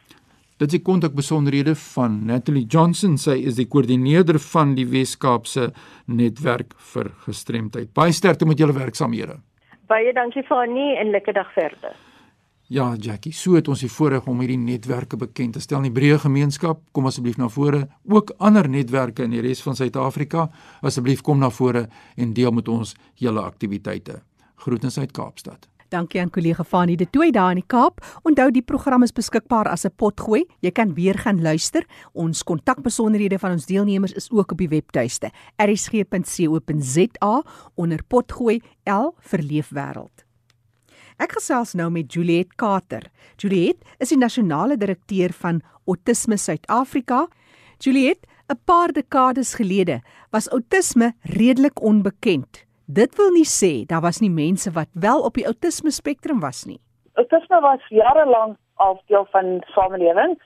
Dit 0.60 0.68
is 0.68 0.76
die 0.76 0.84
kontakbesonderhede 0.84 1.76
van 1.80 2.18
Natalie 2.28 2.66
Johnson. 2.68 3.16
Sy 3.18 3.38
is 3.48 3.56
die 3.60 3.68
koördineerder 3.72 4.40
van 4.44 4.74
die 4.76 4.88
Wes-Kaapse 4.92 5.70
netwerk 6.12 6.76
vir 6.94 7.14
gestremdheid. 7.28 7.94
Baie 7.96 8.16
sterkte 8.16 8.48
met 8.48 8.60
julle 8.60 8.76
werksamehede. 8.76 9.40
Baie 9.88 10.12
dankie 10.14 10.44
vir 10.48 10.66
Annie 10.66 10.98
en 11.00 11.14
lekker 11.16 11.36
dag 11.36 11.52
verder. 11.56 11.96
Ja, 12.70 12.94
Jackie, 12.94 13.32
so 13.34 13.56
het 13.58 13.66
ons 13.68 13.82
die 13.82 13.90
voorreg 13.90 14.28
om 14.30 14.44
hierdie 14.44 14.60
netwerke 14.62 15.18
bekend 15.18 15.56
te 15.58 15.62
stel 15.64 15.82
die 15.88 15.94
breë 15.94 16.20
gemeenskap. 16.22 16.84
Kom 16.94 17.08
asseblief 17.10 17.40
na 17.42 17.48
vore. 17.50 17.88
Ook 18.06 18.36
ander 18.38 18.70
netwerke 18.70 19.26
in 19.26 19.34
die 19.34 19.42
res 19.42 19.64
van 19.66 19.74
Suid-Afrika, 19.74 20.44
asseblief 20.86 21.24
kom 21.26 21.42
na 21.42 21.50
vore 21.50 21.88
en 22.14 22.36
deel 22.38 22.54
met 22.54 22.70
ons 22.70 22.94
julle 23.18 23.42
aktiwiteite. 23.42 24.20
Groetens 24.62 25.00
uit 25.02 25.18
Kaapstad. 25.18 25.66
Dankie 25.90 26.22
aan 26.22 26.30
kollega 26.30 26.62
Fanie 26.64 26.98
de 26.98 27.10
Tooi 27.10 27.32
daar 27.34 27.56
in 27.58 27.64
die 27.64 27.66
Kaap. 27.74 28.06
Onthou 28.22 28.52
die 28.54 28.62
program 28.62 29.02
is 29.02 29.18
beskikbaar 29.18 29.66
as 29.66 29.86
'n 29.86 29.96
potgooi. 29.98 30.46
Jy 30.62 30.72
kan 30.72 30.94
weer 30.94 31.18
gaan 31.18 31.42
luister. 31.42 31.86
Ons 32.14 32.44
kontakbesonderhede 32.44 33.40
van 33.40 33.52
ons 33.52 33.66
deelnemers 33.66 34.14
is 34.14 34.30
ook 34.32 34.52
op 34.52 34.58
die 34.58 34.70
webtuiste 34.70 35.32
rsg.co.za 35.58 37.44
onder 37.76 38.04
potgooi 38.08 38.62
L 38.86 39.16
vir 39.20 39.40
leefwêreld. 39.40 40.29
Ek 41.20 41.34
gesels 41.36 41.74
nou 41.76 41.90
met 41.92 42.14
Juliet 42.16 42.54
Kater. 42.56 43.10
Juliet 43.36 43.84
is 44.00 44.14
die 44.14 44.18
nasionale 44.18 44.78
direkteur 44.80 45.34
van 45.36 45.58
Autisme 45.84 46.38
Suid-Afrika. 46.40 47.26
Juliet, 47.84 48.24
'n 48.48 48.56
paar 48.66 48.94
dekades 48.96 49.52
gelede 49.60 50.00
was 50.32 50.48
outisme 50.50 51.12
redelik 51.24 51.82
onbekend. 51.84 52.64
Dit 52.88 53.18
wil 53.18 53.32
nie 53.32 53.46
sê 53.46 53.86
daar 53.86 54.02
was 54.02 54.22
nie 54.22 54.30
mense 54.30 54.72
wat 54.72 54.88
wel 54.94 55.20
op 55.20 55.34
die 55.34 55.46
outisme 55.46 55.92
spektrum 55.92 56.40
was 56.40 56.66
nie. 56.66 56.80
Outisme 57.14 57.60
was 57.62 57.84
jare 57.90 58.26
lank 58.26 58.58
al 58.76 59.02
deel 59.08 59.28
van 59.32 59.64
samelewing, 59.76 60.40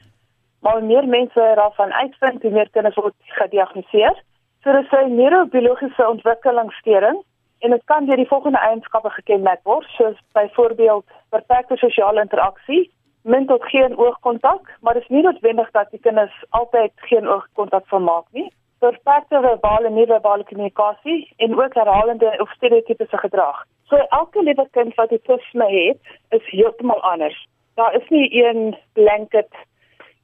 maar 0.62 0.84
meer 0.84 1.08
mense 1.08 1.54
daarvan 1.56 1.94
uitvind, 1.94 2.42
hoe 2.42 2.52
meer 2.52 2.70
kinders 2.70 2.96
word 2.96 3.14
gediagnoseer. 3.20 4.24
So 4.64 4.72
dis 4.72 4.92
'n 4.92 5.16
neurobiologiese 5.16 6.10
ontwikkelingsstoring 6.10 7.24
en 7.64 7.76
dit 7.76 7.84
kan 7.92 8.06
deur 8.06 8.20
die 8.20 8.28
volgende 8.28 8.60
eienskappe 8.60 9.10
gekenmerk 9.10 9.64
word, 9.64 9.88
soos 9.98 10.18
byvoorbeeld 10.36 11.06
beperkte 11.32 11.78
sosiale 11.80 12.22
interaksie, 12.22 12.92
min 13.24 13.48
tot 13.48 13.64
geen 13.72 13.96
oogkontak, 13.98 14.68
maar 14.82 14.94
dit 14.94 15.04
is 15.04 15.14
nie 15.16 15.24
noodwendig 15.24 15.72
dat 15.72 15.92
die 15.96 16.00
kinders 16.00 16.36
altyd 16.50 16.92
geen 17.08 17.28
oogkontak 17.28 17.88
van 17.88 18.04
maak 18.04 18.28
nie 18.32 18.50
beperkte 18.84 19.40
verbale 19.42 19.88
en 19.88 19.94
nie-verbale 19.94 20.44
kommunikasie 20.44 21.34
en 21.46 21.56
ook 21.60 21.74
herhalende 21.74 22.34
of 22.44 22.52
stereotypiese 22.52 23.18
gedrag. 23.18 23.64
So 23.90 23.96
elke 23.96 24.44
liewe 24.44 24.68
kind 24.72 24.96
wat 24.96 25.14
autisme 25.16 25.68
het, 25.72 26.02
is 26.30 26.50
heeltemal 26.52 27.02
anders. 27.12 27.38
Daar 27.80 27.96
is 27.96 28.10
nie 28.10 28.28
een 28.46 28.76
blanket 28.94 29.52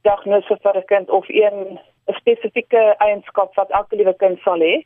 diagnose 0.02 0.56
vir 0.62 0.76
'n 0.76 0.84
kind 0.92 1.10
of 1.10 1.28
een 1.28 1.80
spesifieke 2.20 2.94
eienskap 2.98 3.54
wat 3.54 3.70
elke 3.70 3.96
liewe 3.96 4.14
kind 4.16 4.38
sal 4.40 4.60
hê. 4.60 4.84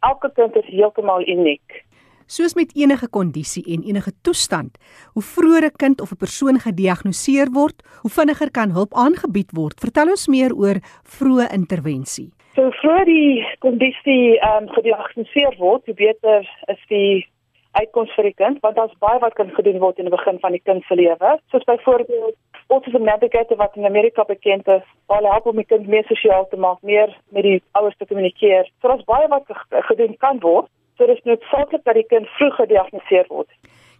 Elke 0.00 0.30
kind 0.32 0.56
is 0.56 0.66
heeltemal 0.66 1.28
uniek. 1.28 1.84
Soos 2.32 2.54
met 2.56 2.70
enige 2.72 3.08
kondisie 3.12 3.62
en 3.74 3.82
enige 3.84 4.12
toestand, 4.24 4.78
hoe 5.14 5.22
vroeër 5.22 5.64
'n 5.68 5.76
kind 5.82 6.00
of 6.00 6.12
'n 6.12 6.22
persoon 6.24 6.56
gediagnoseer 6.66 7.48
word, 7.58 7.78
hoe 8.02 8.10
vinniger 8.10 8.50
kan 8.50 8.70
hulp 8.70 8.92
aangebied 8.94 9.50
word. 9.58 9.80
Vertel 9.80 10.08
ons 10.14 10.26
meer 10.26 10.52
oor 10.62 10.76
vroeë 11.16 11.52
intervensie. 11.52 12.30
So 12.54 12.70
voor 12.80 13.04
die 13.04 13.44
kondisie 13.58 14.40
um, 14.50 14.68
gediagnoseer 14.68 15.54
word, 15.58 15.82
hoe 15.86 15.94
beter 15.94 16.40
is 16.74 16.82
die 16.88 17.28
uitkoms 17.72 18.14
vir 18.14 18.24
die 18.24 18.38
kind, 18.42 18.60
want 18.60 18.76
daar's 18.76 18.98
baie 18.98 19.18
wat 19.18 19.34
kan 19.34 19.50
gedoen 19.50 19.78
word 19.78 19.98
in 19.98 20.08
die 20.08 20.16
begin 20.16 20.38
van 20.40 20.52
die 20.52 20.64
kind 20.64 20.82
se 20.84 20.94
lewe. 20.94 21.38
Soos 21.50 21.64
byvoorbeeld 21.64 22.36
Autism 22.68 23.02
Navigator 23.02 23.56
wat 23.56 23.76
in 23.76 23.84
Amerika 23.84 24.24
bekend 24.24 24.68
is, 24.68 24.84
waar 25.06 25.22
help 25.22 25.46
om 25.46 25.56
die 25.56 25.70
kind 25.72 25.86
meer 25.86 26.04
sosiaal 26.04 26.48
te 26.48 26.56
maak, 26.56 26.80
meer 26.82 27.08
met 27.28 27.42
die 27.42 27.62
ouers 27.72 27.96
te 27.96 28.06
kommunikeer. 28.06 28.64
So 28.80 28.88
daar's 28.88 29.04
baie 29.04 29.28
wat 29.28 29.44
gedoen 29.68 30.16
kan 30.16 30.40
word. 30.40 30.68
So 31.02 31.08
dis 31.10 31.24
noodsaaklik 31.26 31.82
dat 31.82 31.96
die 31.98 32.06
kind 32.06 32.28
vroeg 32.36 32.60
gediagnoseer 32.60 33.26
word. 33.26 33.48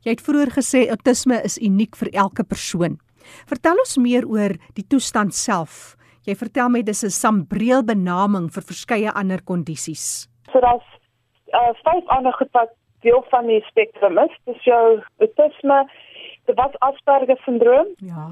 Jy 0.06 0.12
het 0.14 0.20
vroeër 0.22 0.52
gesê 0.54 0.84
autisme 0.94 1.34
is 1.42 1.56
uniek 1.58 1.96
vir 1.98 2.12
elke 2.24 2.44
persoon. 2.46 3.00
Vertel 3.50 3.80
ons 3.82 3.96
meer 3.98 4.22
oor 4.30 4.52
die 4.76 4.84
toestand 4.86 5.34
self. 5.34 5.96
Jy 6.30 6.36
vertel 6.38 6.68
my 6.70 6.82
dis 6.86 7.02
'n 7.02 7.10
sambreel 7.10 7.82
benaming 7.82 8.46
vir 8.54 8.62
verskeie 8.62 9.10
ander 9.10 9.42
kondisies. 9.42 10.28
So 10.52 10.60
daar's 10.60 10.86
uh 11.50 11.72
vyf 11.82 12.06
ander 12.06 12.32
goed 12.38 12.52
wat 12.52 12.70
deel 13.02 13.24
van 13.30 13.46
die 13.50 13.64
spektrum 13.66 14.18
is. 14.18 14.30
Dis 14.46 14.62
jou 14.62 15.02
autisme, 15.18 15.78
dit 16.46 16.56
was 16.56 16.78
Asperger 16.78 17.40
syndroom. 17.44 17.88
Ja. 17.98 18.30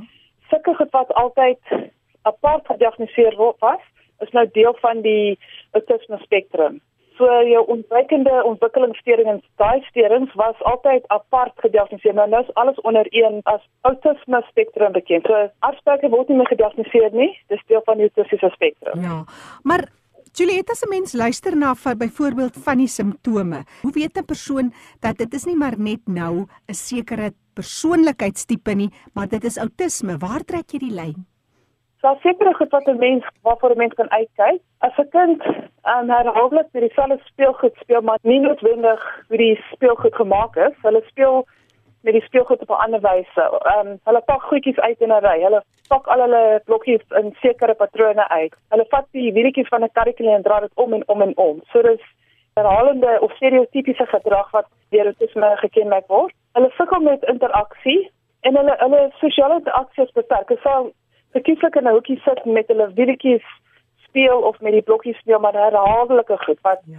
Sulke 0.50 0.74
goed 0.74 0.92
wat 0.92 1.10
altyd 1.14 1.58
apart 2.22 2.66
gediagnoseer 2.66 3.34
word 3.36 3.58
was, 3.58 3.82
is 4.20 4.30
nou 4.30 4.46
deel 4.52 4.76
van 4.80 5.02
die 5.02 5.38
autisme 5.72 6.18
spektrum 6.22 6.80
so 7.20 7.28
jou 7.48 7.62
ontwykende 7.76 8.34
ontwikkelingsstoorings 8.50 9.44
daai 9.62 9.84
stoorings 9.90 10.34
was 10.40 10.56
altyd 10.72 11.06
apart 11.16 11.54
gediagnoseer. 11.64 12.16
Nou 12.16 12.28
nou 12.32 12.42
is 12.42 12.54
alles 12.62 12.80
onder 12.88 13.06
een 13.12 13.40
as 13.44 13.62
autisme 13.90 14.42
spektrum 14.48 14.92
bekend. 14.96 15.28
So 15.28 15.48
Asperger 15.70 16.10
word 16.10 16.28
nie 16.28 16.40
meer 16.40 16.52
gediagnoseer 16.54 17.12
nie. 17.12 17.32
Dis 17.52 17.64
deel 17.68 17.84
van 17.84 18.00
die 18.00 18.08
autistiese 18.08 18.52
spektrum 18.56 19.04
ja. 19.04 19.24
Maar 19.62 19.88
Juliet, 20.32 20.70
as 20.70 20.82
'n 20.82 20.88
mens 20.88 21.12
luister 21.12 21.56
na 21.56 21.74
byvoorbeeld 21.96 22.56
van 22.56 22.78
die 22.78 22.86
simptome, 22.86 23.64
hoe 23.82 23.92
weet 23.92 24.16
'n 24.18 24.24
persoon 24.24 24.72
dat 25.00 25.18
dit 25.18 25.34
is 25.34 25.44
nie 25.44 25.56
maar 25.56 25.78
net 25.78 26.00
nou 26.06 26.46
'n 26.68 26.74
sekere 26.74 27.32
persoonlikheidstipe 27.54 28.74
nie, 28.74 28.90
maar 29.14 29.28
dit 29.28 29.44
is 29.44 29.58
outisme? 29.58 30.18
Waar 30.18 30.44
trek 30.44 30.70
jy 30.70 30.78
die 30.78 30.94
lyn? 30.94 31.26
Daar 32.00 32.16
seker 32.21 32.54
goed 32.54 32.71
wat 32.71 32.87
'n 32.87 32.99
mens 32.99 33.25
waarvoor 33.42 33.71
'n 33.71 33.76
mens 33.76 33.95
kan 33.95 34.11
uitkyk. 34.11 34.61
As 34.78 34.97
'n 34.97 35.09
kind 35.09 35.47
um, 35.92 36.11
herhaaldelik 36.11 36.66
met 36.73 36.83
dieselfde 36.83 37.19
speelgoed 37.25 37.76
speel, 37.76 38.00
maar 38.00 38.19
nie 38.23 38.40
noodwendig 38.40 39.25
hoe 39.28 39.37
die 39.37 39.62
speelgoed 39.73 40.14
gemaak 40.14 40.57
is, 40.57 40.75
hulle 40.83 41.02
speel 41.07 41.47
met 42.02 42.12
die 42.12 42.23
speelgoed 42.23 42.61
op 42.61 42.69
'n 42.69 42.83
ander 42.85 43.00
wyse. 43.00 43.42
Ehm 43.42 43.87
um, 43.87 43.99
hulle 44.04 44.21
pak 44.21 44.42
goedjies 44.42 44.80
uit 44.80 45.00
in 45.00 45.12
'n 45.12 45.25
ry. 45.25 45.42
Hulle 45.42 45.62
pak 45.88 46.07
al 46.07 46.21
hulle 46.21 46.62
blokkies 46.64 47.02
in 47.09 47.37
sekere 47.40 47.75
patrone 47.75 48.28
uit. 48.28 48.54
Hulle 48.69 48.85
vat 48.88 49.07
die 49.11 49.33
wieltjies 49.33 49.69
van 49.69 49.83
'n 49.83 49.92
karretjie 49.92 50.30
en 50.30 50.42
dra 50.42 50.61
dit 50.61 50.73
om 50.75 50.92
en 50.92 51.02
om 51.09 51.23
en 51.23 51.37
om. 51.37 51.61
So 51.73 51.83
dis 51.83 52.02
herhalende 52.54 53.19
of 53.21 53.33
stereotypiese 53.33 54.07
gedrag 54.07 54.50
wat 54.50 54.66
deur 54.88 55.04
autisme 55.04 55.57
gekenmerk 55.57 56.07
word. 56.07 56.35
Hulle 56.52 56.71
sukkel 56.71 57.00
met 57.00 57.25
interaksie 57.25 58.11
en 58.40 58.57
hulle 58.57 58.75
hulle 58.78 59.11
sosiale 59.12 59.54
interaksie 59.54 60.04
is 60.04 60.12
beperk. 60.12 60.49
Hulle 60.49 60.61
sal 60.61 60.92
verkieslik 61.32 61.75
in 61.76 61.87
'n 61.87 61.92
hoekie 61.92 62.20
sit 62.25 62.44
met 62.44 62.66
hulle 62.68 62.92
wieltjies 62.94 63.46
speel 64.06 64.38
of 64.38 64.60
met 64.60 64.72
die 64.72 64.82
blokkies 64.82 65.18
speel, 65.18 65.38
maar 65.38 65.52
herhaaldelike 65.52 66.37
goed 66.38 66.60
wat 66.60 66.80
ja. 66.84 66.99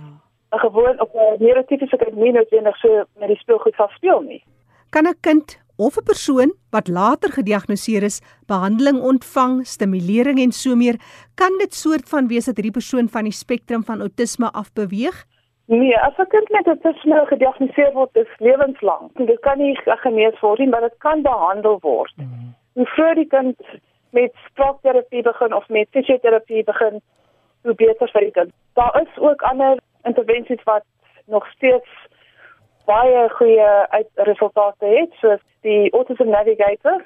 'n 0.51 0.59
gewoon 0.59 0.99
op 0.99 1.15
'n 1.15 1.43
neurotipiese 1.43 1.97
kind 1.97 2.15
nie 2.15 2.31
noodwendig 2.31 2.77
so 2.77 3.03
met 3.19 3.27
die 3.27 3.37
speelgoed 3.37 3.75
sal 3.75 3.89
speel 3.89 4.21
nie 4.21 4.43
kan 4.91 5.07
'n 5.07 5.19
kind 5.27 5.47
of 5.77 5.97
'n 5.97 6.03
persoon 6.03 6.49
wat 6.69 6.87
later 6.87 7.29
gediagnoseer 7.31 8.03
is, 8.03 8.21
behandeling 8.45 8.99
ontvang, 9.01 9.67
stimulering 9.67 10.39
en 10.39 10.51
so 10.51 10.75
meer, 10.75 10.95
kan 11.35 11.57
dit 11.57 11.73
soort 11.73 12.09
van 12.09 12.27
wees 12.27 12.45
dat 12.45 12.55
hierdie 12.55 12.79
persoon 12.79 13.07
van 13.09 13.23
die 13.23 13.39
spektrum 13.43 13.83
van 13.83 14.01
outisme 14.01 14.51
af 14.51 14.73
beweeg? 14.73 15.25
Nee, 15.65 15.97
as 15.99 16.17
'n 16.17 16.27
kind 16.27 16.49
met 16.49 16.67
outisme 16.67 17.25
gediagnoseer 17.25 17.93
word, 17.93 18.15
is 18.15 18.33
lewenslank. 18.37 19.11
Dit 19.17 19.39
kan 19.39 19.57
nie 19.57 19.75
genees 19.85 20.39
word 20.39 20.59
nie, 20.59 20.69
maar 20.69 20.81
dit 20.81 20.97
kan 20.97 21.21
behandel 21.21 21.77
word. 21.79 22.13
Mm. 22.17 22.55
Hoe 22.73 22.85
vroeër 22.85 23.15
die 23.15 23.27
kind 23.27 23.57
met 24.11 24.31
spraakterapie 24.49 25.21
begin 25.21 25.53
of 25.53 25.67
met 25.69 25.87
fisioterapie 25.91 26.63
begin, 26.63 27.01
hoe 27.61 27.75
beter 27.75 28.09
vir 28.13 28.21
die 28.21 28.31
kind. 28.31 28.53
Daar 28.73 29.01
is 29.01 29.17
ook 29.17 29.41
ander 29.41 29.79
intervensies 30.03 30.63
wat 30.63 30.83
nog 31.25 31.47
steeds 31.51 31.89
baie 32.85 33.29
goeie 33.29 33.69
uitresultate 33.89 34.85
het 34.85 35.13
soos 35.21 35.43
die 35.61 35.91
Autism 35.91 36.29
Navigator. 36.29 37.05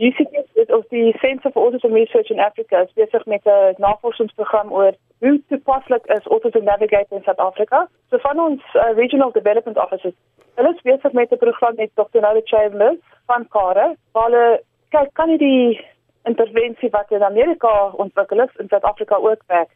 UCT 0.00 0.70
of 0.72 0.86
die 0.88 1.12
Center 1.20 1.50
for 1.50 1.62
Autism 1.62 1.92
Research 1.92 2.30
in 2.30 2.40
Africa 2.40 2.80
is 2.80 2.92
besig 2.92 3.26
met 3.26 3.44
'n 3.44 3.74
navorsingsprogram 3.76 4.72
oor 4.72 4.94
hoe 5.18 5.42
toepaslik 5.48 6.06
is 6.06 6.26
Autism 6.26 6.64
Navigator 6.64 7.16
in 7.16 7.22
Suid-Afrika. 7.22 7.88
So 8.10 8.18
van 8.18 8.40
ons 8.40 8.62
uh, 8.74 8.82
Regional 8.96 9.32
Development 9.32 9.76
Office 9.76 10.14
hulle 10.60 10.74
is 10.74 10.82
besig 10.82 11.12
met 11.12 11.32
'n 11.32 11.36
program 11.44 11.74
met 11.74 11.90
Dr. 11.94 12.20
Noel 12.20 12.40
Chambers 12.44 12.98
van 13.26 13.48
Kare, 13.48 13.96
waar 14.12 14.24
hulle 14.24 14.62
kyk 14.88 15.10
kan 15.12 15.36
die 15.36 15.80
intervensie 16.24 16.90
wat 16.90 17.10
in 17.10 17.22
Amerika 17.22 17.90
ontwikkel 17.92 18.40
is 18.40 18.56
in 18.58 18.68
Suid-Afrika 18.68 19.16
ook 19.16 19.42
werk 19.46 19.70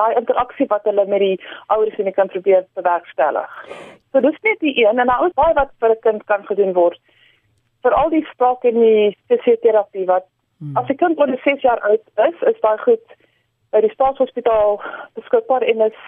daai 0.00 0.16
interaksie 0.20 0.66
wat 0.72 0.84
hulle 0.88 1.06
met 1.12 1.22
die 1.24 1.36
ouers 1.74 1.96
en 2.00 2.08
die 2.08 2.16
kind 2.16 2.32
probeer 2.34 2.66
bewerkstellig. 2.78 3.54
So 4.10 4.22
dis 4.24 4.42
net 4.46 4.60
die 4.64 4.74
een 4.80 4.98
en 4.98 5.10
nou 5.10 5.20
is 5.28 5.38
baie 5.40 5.56
wat 5.58 5.72
vir 5.80 5.94
'n 5.94 6.04
kind 6.06 6.24
kan 6.32 6.44
gedoen 6.50 6.72
word. 6.72 7.00
Vir 7.82 7.96
al 8.02 8.10
die 8.10 8.26
spraak 8.32 8.64
en 8.64 8.80
die 8.80 9.16
fisioterapie 9.28 10.06
wat 10.06 10.26
hmm. 10.58 10.76
as 10.76 10.88
'n 10.88 11.00
kind 11.02 11.18
onder 11.18 11.40
6 11.44 11.62
jaar 11.62 11.80
oud 11.80 12.04
is, 12.28 12.38
is 12.52 12.60
baie 12.66 12.78
goed 12.78 13.06
by 13.70 13.80
die 13.80 13.92
staatshospitaal 13.94 14.80
beskikbaar 15.14 15.62
en 15.62 15.80
is 15.80 15.98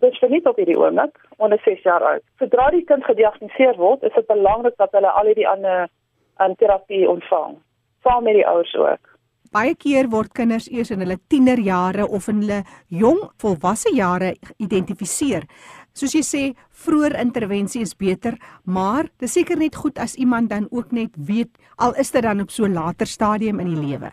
dis 0.00 0.18
vir 0.20 0.30
nie 0.30 0.44
op 0.44 0.56
hierdie 0.56 0.78
oomblik 0.78 1.16
onder 1.36 1.60
6 1.64 1.82
jaar 1.82 2.04
oud. 2.12 2.22
Sodra 2.38 2.70
die 2.70 2.84
kind 2.84 3.04
gediagnoseer 3.04 3.76
word, 3.76 4.02
is 4.02 4.14
dit 4.14 4.26
belangrik 4.26 4.76
dat 4.76 4.92
hulle 4.92 5.10
al 5.10 5.34
die 5.34 5.48
ander 5.48 5.88
aan 6.36 6.56
terapie 6.56 7.08
ontvang. 7.08 7.58
Saam 8.02 8.24
met 8.24 8.34
die 8.34 8.46
ouers 8.46 8.74
ook. 8.74 9.09
Baie 9.50 9.72
keer 9.74 10.06
word 10.12 10.30
kinders 10.38 10.68
eers 10.70 10.92
in 10.94 11.00
hulle 11.02 11.16
tienerjare 11.26 12.04
of 12.06 12.28
in 12.30 12.44
hulle 12.44 12.58
jong 12.94 13.18
volwasse 13.42 13.90
jare 13.96 14.28
identifiseer. 14.62 15.48
Soos 15.90 16.14
jy 16.14 16.22
sê, 16.22 16.42
vroeër 16.84 17.16
intervensie 17.18 17.82
is 17.82 17.96
beter, 17.98 18.36
maar 18.62 19.10
dis 19.18 19.34
seker 19.34 19.58
net 19.58 19.74
goed 19.74 19.98
as 19.98 20.14
iemand 20.22 20.52
dan 20.54 20.70
ook 20.70 20.94
net 20.94 21.18
weet 21.18 21.50
al 21.82 21.98
is 21.98 22.14
dit 22.14 22.22
dan 22.22 22.44
op 22.46 22.54
so 22.54 22.70
later 22.70 23.10
stadium 23.10 23.58
in 23.58 23.74
die 23.74 23.82
lewe. 23.90 24.12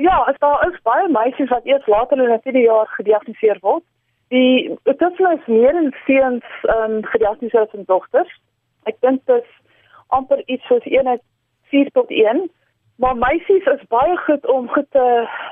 Ja, 0.00 0.22
as 0.24 0.40
daar 0.40 0.64
is 0.70 0.80
baie 0.88 1.04
meisies 1.12 1.52
wat 1.52 1.68
eers 1.68 1.84
later 1.84 2.16
in 2.16 2.24
hulle 2.24 2.40
tienerjare 2.46 2.88
gediagnoseer 2.96 3.60
word. 3.60 3.84
Die 4.32 4.72
autisme 4.88 5.36
is 5.36 5.52
meer 5.52 5.76
in 5.76 5.92
seuns 6.06 6.48
ehm 6.64 6.96
um, 6.96 7.02
gediagnoseer 7.12 7.68
as 7.68 7.76
in 7.76 7.84
dogters. 7.92 8.32
Ek 8.88 8.96
dink 9.04 9.20
dit 9.28 9.44
is 9.44 9.52
amper 10.16 10.40
iets 10.48 10.64
soos 10.72 10.88
1 10.88 11.12
uit 11.12 11.24
4 11.76 11.92
tot 11.92 12.08
1 12.08 12.48
Maar 12.98 13.16
meisies 13.16 13.64
is 13.64 13.82
baie 13.88 14.16
goed 14.16 14.46
om 14.46 14.68
goed 14.68 14.86
te 14.90 15.02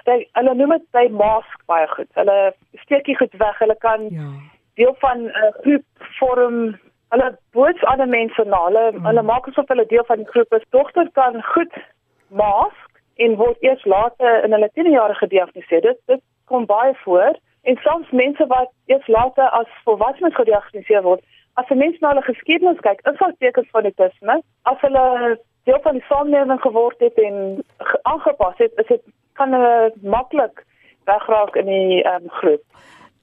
by, 0.04 0.16
hulle 0.38 0.54
noem 0.58 0.72
dit 0.74 0.86
by 0.96 1.04
mask 1.14 1.60
baie 1.70 1.86
goed. 1.92 2.08
Hulle 2.18 2.38
steekie 2.82 3.14
goed 3.20 3.36
weg. 3.38 3.60
Hulle 3.62 3.76
kan 3.84 4.08
ja. 4.10 4.30
deel 4.80 4.96
van 4.98 5.22
'n 5.22 5.30
uh, 5.30 5.52
groep 5.60 6.08
vorm. 6.18 6.56
Hulle 7.14 7.28
boots 7.54 7.84
ander 7.84 8.08
mense 8.08 8.44
na. 8.44 8.64
Hulle 8.64 8.84
mm. 8.92 9.06
hulle 9.06 9.22
maak 9.22 9.46
asof 9.46 9.68
hulle 9.68 9.86
deel 9.86 10.04
van 10.10 10.16
die 10.24 10.32
groep 10.34 10.58
is. 10.58 10.66
Dogter 10.70 11.10
kan 11.12 11.42
goed 11.42 11.78
mask 12.28 13.00
en 13.16 13.36
word 13.36 13.62
eers 13.62 13.84
later 13.84 14.44
in 14.44 14.52
hulle 14.52 14.70
tienerjare 14.72 15.14
gediagnoseer. 15.14 15.80
Dit 15.80 16.00
dit 16.06 16.22
kom 16.44 16.66
baie 16.66 16.94
voor. 17.04 17.38
En 17.62 17.76
soms 17.76 18.10
mense 18.10 18.46
wat 18.46 18.70
eers 18.86 19.06
later 19.06 19.48
as 19.48 19.70
volwassenes 19.84 20.34
gediagnoseer 20.34 21.02
word, 21.02 21.22
as 21.54 21.68
'n 21.70 21.78
mens 21.78 21.98
na 22.00 22.08
hulle 22.08 22.22
geskiedenis 22.22 22.80
kyk, 22.80 23.00
is 23.10 23.18
daar 23.18 23.34
tekens 23.38 23.70
van 23.70 23.82
autisme. 23.82 24.42
As 24.62 24.80
hulle 24.80 25.38
deel 25.66 25.80
van 25.82 25.98
die 25.98 26.06
samelewing 26.08 26.60
geword 26.62 27.00
het 27.02 27.18
en 27.18 27.62
aangepas 28.02 28.58
het, 28.62 28.72
is 28.82 28.90
dit 28.94 29.02
kan 29.38 29.52
hulle 29.52 29.92
maklik 30.02 30.62
wegraak 31.10 31.56
in 31.60 31.70
die 31.70 32.02
um, 32.06 32.30
groep. 32.40 32.62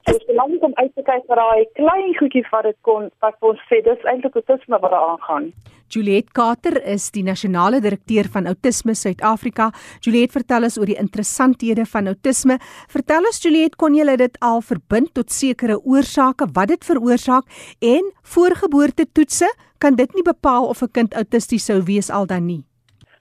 Dit 0.04 0.18
is 0.20 0.26
belangrik 0.28 0.64
om 0.68 0.74
uit 0.76 0.92
te 0.96 1.04
kyk 1.08 1.30
na 1.32 1.36
daai 1.40 1.68
klein 1.80 2.12
goedjies 2.20 2.50
wat 2.52 2.68
dit 2.68 2.76
kon 2.88 3.08
wat 3.24 3.48
ons 3.48 3.62
sê 3.70 3.80
dis 3.86 4.10
eintlik 4.12 4.36
autisme 4.36 4.80
wat 4.84 4.92
daar 4.92 5.08
aangaan. 5.14 5.54
Juliet 5.94 6.32
Carter 6.36 6.80
is 6.90 7.06
die 7.14 7.24
nasionale 7.24 7.80
direkteur 7.80 8.28
van 8.34 8.48
Autisme 8.50 8.96
Suid-Afrika. 8.98 9.70
Juliet 10.02 10.34
vertel 10.34 10.66
ons 10.68 10.78
oor 10.82 10.90
die 10.90 10.98
interessanthede 11.00 11.86
van 11.86 12.10
autisme. 12.12 12.58
Vertel 12.92 13.30
ons 13.30 13.40
Juliet, 13.44 13.78
kon 13.78 13.96
jy 13.96 14.18
dit 14.20 14.40
al 14.42 14.64
verbind 14.66 15.14
tot 15.14 15.32
sekere 15.32 15.78
oorsake 15.80 16.50
wat 16.56 16.74
dit 16.74 16.88
veroorsaak 16.88 17.46
en 17.80 18.10
voorgeboortetoetse 18.36 19.52
kan 19.84 19.96
dit 19.96 20.14
nie 20.14 20.26
bepaal 20.34 20.68
of 20.74 20.82
'n 20.82 20.92
kind 20.98 21.14
autisties 21.14 21.66
sou 21.66 21.80
wees 21.92 22.10
al 22.18 22.26
dan 22.26 22.46
nie. 22.46 22.64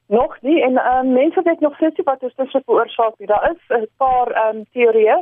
Nog 0.06 0.32
nie 0.42 0.62
en 0.62 0.74
um, 0.92 1.12
mense 1.12 1.42
weet 1.42 1.60
nog 1.60 1.74
steeds 1.76 2.00
wat 2.04 2.22
autisme 2.22 2.62
veroorsaak. 2.64 3.14
Daar 3.18 3.50
is 3.52 3.62
'n 3.68 3.88
paar 3.96 4.28
um, 4.44 4.64
teorieë 4.72 5.18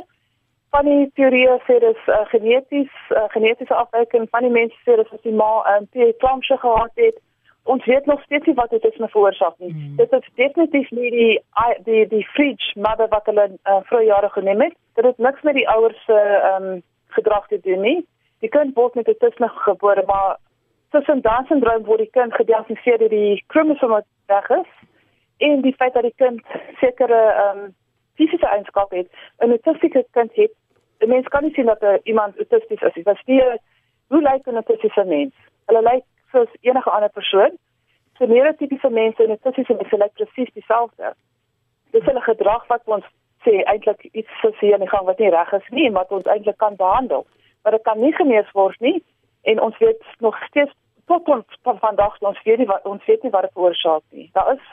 van 0.71 0.85
die 0.87 1.09
teorieë 1.19 1.57
sê 1.67 1.79
dit 1.83 1.95
is 1.95 2.07
uh, 2.07 2.21
geneties 2.33 2.93
uh, 3.09 3.27
genetiese 3.35 3.75
afwyking 3.75 4.27
van 4.29 4.45
die 4.47 4.53
mense 4.59 4.77
sê 4.85 4.95
dit 4.95 5.05
is 5.05 5.17
as 5.17 5.25
die 5.27 5.35
ma 5.41 5.51
'n 5.63 5.87
um, 5.93 6.13
klampse 6.23 6.57
gehad 6.57 6.91
het 7.05 7.17
ons 7.63 7.85
weet 7.85 8.05
nog 8.05 8.21
steeds 8.23 8.45
nie 8.45 8.55
wat 8.55 8.69
dit 8.69 8.85
is 8.89 8.97
met 8.97 9.11
veroorsaak 9.11 9.57
nie 9.57 9.73
mm. 9.73 9.95
dit 9.95 10.13
is 10.19 10.29
definitief 10.35 10.91
nie 10.91 11.11
die 11.11 11.33
die 11.87 12.07
die 12.13 12.23
fridge 12.35 12.79
mother 12.85 13.07
wat 13.09 13.25
hulle 13.29 13.49
uh, 13.51 13.81
vroeë 13.89 14.07
jare 14.07 14.29
geneem 14.29 14.61
het 14.61 14.75
dit 14.95 15.05
het 15.05 15.17
niks 15.17 15.41
met 15.41 15.59
die 15.59 15.67
ouers 15.69 16.05
se 16.05 16.21
um, 16.53 16.81
gedrag 17.17 17.47
te 17.47 17.59
doen 17.67 17.81
nie 17.81 17.99
die 18.39 18.49
kind 18.49 18.75
word 18.75 18.95
met 18.95 19.11
tussen 19.19 19.49
gebore 19.67 20.03
maar 20.07 20.37
tussen 20.91 21.21
Down 21.21 21.45
syndroom 21.47 21.85
word 21.87 22.03
die 22.03 22.11
kind 22.11 22.33
gediagnoseer 22.35 22.97
deur 22.99 23.13
die 23.13 23.43
kromosoom 23.47 23.93
wat 23.95 24.07
weg 24.31 24.49
is 24.49 24.71
en 25.47 25.61
die 25.65 25.75
feit 25.79 25.93
dat 25.93 26.03
die 26.03 26.17
kind 26.23 26.41
sekere 26.79 27.21
um, 27.45 27.61
fisiese 28.19 28.47
eienskappe 28.47 28.95
het 28.95 29.09
'n 29.39 29.55
autistiese 29.55 30.05
kind 30.11 30.35
het 30.35 30.53
'n 30.99 31.09
mens 31.09 31.27
kan 31.27 31.43
nie 31.43 31.53
sien 31.53 31.65
dat 31.65 31.81
er 31.81 31.99
iemand 32.03 32.37
autisties 32.37 32.81
is. 32.81 32.93
Dit 32.93 33.07
is 33.07 33.23
nie 33.25 33.41
hoe 34.07 34.21
lyk 34.21 34.47
'n 34.47 34.61
autistiese 34.61 35.03
mens? 35.03 35.33
Hulle 35.65 35.81
lyk 35.81 36.03
soos 36.31 36.51
enige 36.61 36.89
ander 36.89 37.09
persoon. 37.09 37.57
So 38.17 38.25
neurotipiese 38.25 38.89
mense 38.89 39.23
en 39.23 39.29
autistiese 39.29 39.73
mense 39.73 39.97
lyk 39.97 40.13
presies 40.13 40.53
dieselfde. 40.53 41.13
Dis 41.91 42.03
hulle 42.03 42.21
gedrag 42.21 42.67
wat 42.67 42.81
ons 42.85 43.05
sê 43.45 43.63
eintlik 43.63 44.03
iets 44.11 44.39
soos 44.41 44.59
hier 44.59 44.73
in 44.73 44.79
die 44.85 44.89
gang 44.89 45.05
wat 45.05 45.19
nie 45.19 45.29
reg 45.29 45.53
is 45.53 45.69
nie, 45.69 45.91
wat 45.91 46.11
ons 46.11 46.25
eintlik 46.25 46.57
kan 46.57 46.75
behandel. 46.75 47.25
Maar 47.63 47.71
dit 47.71 47.81
kan 47.81 47.99
nie 47.99 48.13
genees 48.13 48.51
word 48.51 48.79
nie 48.79 49.03
en 49.41 49.61
ons 49.61 49.77
weet 49.77 50.03
nog 50.19 50.43
steeds 50.43 50.73
tot 51.05 51.27
ons 51.27 51.59
van 51.63 51.79
vandag 51.79 52.19
ons 52.19 52.43
weet 52.43 52.57
nie 52.57 52.67
wat 52.69 52.85
ons 52.85 53.05
weet 53.05 53.23
nie 53.23 53.31
wat 53.31 53.47
dit 53.47 53.53
veroorsaak 53.53 54.03
nie. 54.09 54.29
Daar 54.33 54.53
is 54.53 54.65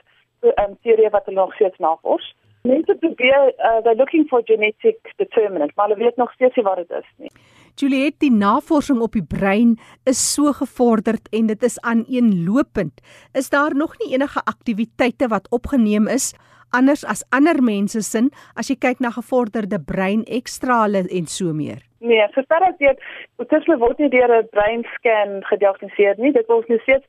'n 0.42 0.52
um, 0.62 0.76
teorie 0.82 1.10
wat 1.10 1.24
hulle 1.24 1.40
nog 1.40 1.54
steeds 1.54 1.78
navors. 1.78 2.34
Mense 2.62 2.94
probeer 2.94 3.52
uh, 3.58 3.80
they're 3.82 3.96
looking 3.96 4.26
for 4.28 4.42
genetic 4.44 4.98
determinant, 5.16 5.74
maar 5.74 5.88
hulle 5.88 6.04
weet 6.04 6.16
nog 6.16 6.32
steeds 6.32 6.56
nie 6.56 6.64
wat 6.64 6.76
dit 6.76 6.90
is 6.90 7.10
nie. 7.16 7.30
Juliet, 7.74 8.18
die 8.18 8.32
navorsing 8.32 9.00
op 9.00 9.12
die 9.12 9.24
brein 9.24 9.78
is 10.04 10.18
so 10.34 10.52
gevorderd 10.52 11.28
en 11.30 11.46
dit 11.46 11.62
is 11.62 11.80
aaneenlopend. 11.80 13.00
Is 13.32 13.48
daar 13.48 13.74
nog 13.74 13.94
nie 13.98 14.12
enige 14.14 14.40
aktiwiteite 14.44 15.28
wat 15.28 15.46
opgeneem 15.50 16.08
is 16.08 16.34
anders 16.72 17.04
as 17.04 17.24
ander 17.30 17.62
mense 17.62 18.02
sin 18.02 18.30
as 18.56 18.70
jy 18.70 18.76
kyk 18.76 19.00
na 19.00 19.10
gevorderde 19.10 19.78
brein 19.78 20.24
ekstrale 20.26 21.04
en 21.08 21.26
so 21.26 21.52
meer? 21.52 21.82
Nee, 22.00 22.26
sover 22.34 22.62
as 22.62 22.76
dit 22.78 22.98
autisme 23.42 23.78
word 23.78 23.98
nie 23.98 24.08
deur 24.08 24.30
'n 24.30 24.48
breinscan 24.50 25.42
gediagnoseer 25.50 26.14
nie. 26.18 26.32
Dit 26.32 26.46
word 26.46 26.68
nog 26.68 26.82
steeds 26.82 27.06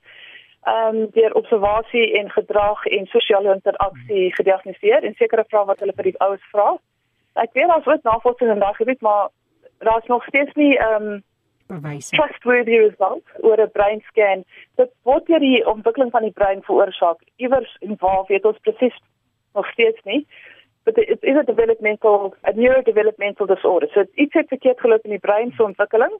ehm 0.67 0.95
um, 0.95 1.09
deur 1.11 1.33
observasie 1.33 2.19
en 2.19 2.29
gedrag 2.29 2.85
en 2.85 3.05
sosiale 3.05 3.53
interaksie 3.53 4.35
gediagnoseer 4.35 5.03
en 5.03 5.13
sekere 5.15 5.45
vrae 5.47 5.65
wat 5.65 5.79
hulle 5.79 5.93
vir 5.95 6.03
die 6.03 6.19
ouers 6.19 6.45
vra. 6.51 6.77
Ek 7.35 7.53
weet 7.53 7.67
daar's 7.67 7.87
ook 7.87 8.03
navorsing 8.03 8.51
in 8.51 8.59
daardie 8.59 8.83
gebied, 8.83 9.01
maar 9.01 9.29
daar's 9.79 10.07
nog 10.07 10.23
steeds 10.25 10.53
nie 10.53 10.77
ehm 10.77 11.07
um, 11.07 11.23
bewyse. 11.67 12.15
Trustworthy 12.15 12.77
results 12.77 13.29
oor 13.41 13.61
'n 13.61 13.71
breinscan. 13.71 14.43
Dit 14.75 14.91
word 15.03 15.25
deur 15.27 15.39
die 15.39 15.65
ontwikkeling 15.65 16.11
van 16.11 16.21
die 16.21 16.37
brein 16.39 16.61
veroorsaak. 16.63 17.19
Iewers 17.35 17.77
en 17.79 17.95
waar 17.99 18.23
weet 18.27 18.45
ons 18.45 18.59
presies 18.59 18.97
nog 19.53 19.67
steeds 19.71 20.01
nie. 20.03 20.27
But 20.83 20.97
it 20.97 21.23
is 21.23 21.35
a 21.35 21.43
developmental 21.43 22.35
a 22.47 22.51
neurodevelopmental 22.51 23.45
disorder. 23.45 23.89
So 23.93 24.05
iets 24.13 24.33
het 24.33 24.47
verkeerd 24.47 24.79
geloop 24.79 25.03
in 25.03 25.17
die 25.17 25.25
brein 25.27 25.51
se 25.51 25.63
ontwikkeling 25.63 26.15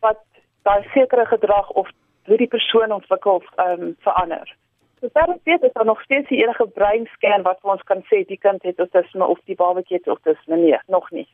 wat 0.00 0.22
daai 0.62 0.82
sekere 0.94 1.26
gedrag 1.26 1.70
of 1.70 1.88
hoe 2.26 2.36
die 2.36 2.48
persoon 2.48 2.92
ontwikkel 2.92 3.42
ehm 3.56 3.82
um, 3.82 3.96
verander. 3.98 4.56
So 5.00 5.08
daar 5.12 5.28
is 5.28 5.40
dit 5.42 5.62
is 5.62 5.82
nog 5.84 6.00
steeds 6.02 6.28
die 6.28 6.42
enige 6.42 6.66
breinscan 6.66 7.42
wat 7.42 7.58
ons 7.62 7.82
kan 7.82 8.02
sê 8.08 8.20
die 8.28 8.38
kind 8.38 8.62
het 8.62 8.78
autisme 8.78 9.26
of 9.26 9.38
die 9.48 9.56
babatjie 9.56 9.96
het 9.96 10.06
autisme 10.06 10.56
nee, 10.56 10.78
nog 10.86 11.10
nie. 11.10 11.28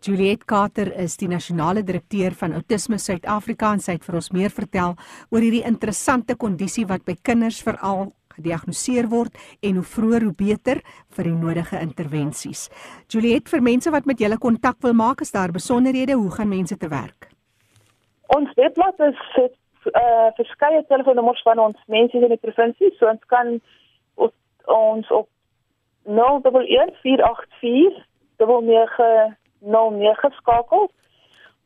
Juliet 0.00 0.44
Carter 0.44 0.90
is 0.98 1.16
die 1.16 1.28
nasionale 1.28 1.82
direkteur 1.82 2.34
van 2.34 2.52
Autisme 2.52 2.98
Suid-Afrika 2.98 3.72
en 3.72 3.82
sy 3.84 3.94
het 3.96 4.04
vir 4.04 4.18
ons 4.18 4.30
meer 4.34 4.50
vertel 4.50 4.96
oor 5.30 5.46
hierdie 5.46 5.62
interessante 5.70 6.34
kondisie 6.34 6.86
wat 6.90 7.06
by 7.06 7.14
kinders 7.22 7.62
veral 7.62 8.10
gediagnoseer 8.36 9.08
word 9.12 9.36
en 9.60 9.80
hoe 9.80 9.86
vroeër 9.94 10.26
hoe 10.28 10.34
beter 10.36 10.82
vir 11.16 11.30
die 11.30 11.36
nodige 11.36 11.80
intervensies. 11.80 12.68
Juliet, 13.12 13.48
vir 13.48 13.62
mense 13.62 13.90
wat 13.90 14.06
met 14.06 14.20
julle 14.20 14.38
kontak 14.38 14.80
wil 14.86 14.94
maak, 14.94 15.20
is 15.20 15.32
daar 15.32 15.52
besonderhede 15.52 16.16
hoe 16.16 16.30
gaan 16.30 16.48
mense 16.48 16.76
te 16.76 16.88
werk? 16.88 17.30
Ons 18.36 18.50
webblad 18.58 19.00
is 19.10 19.20
uh 19.86 20.28
verskeie 20.34 20.82
telefoonnommers 20.88 21.42
van 21.46 21.58
ons 21.62 21.78
mense 21.86 22.18
in 22.18 22.32
die 22.32 22.42
provinsie, 22.42 22.90
so 22.98 23.06
ons 23.06 23.22
kan 23.30 23.60
op, 24.14 24.32
ons 24.66 25.10
op 25.14 25.28
011 26.06 26.42
484 27.02 28.06
9909 28.36 30.30
skakel 30.40 30.90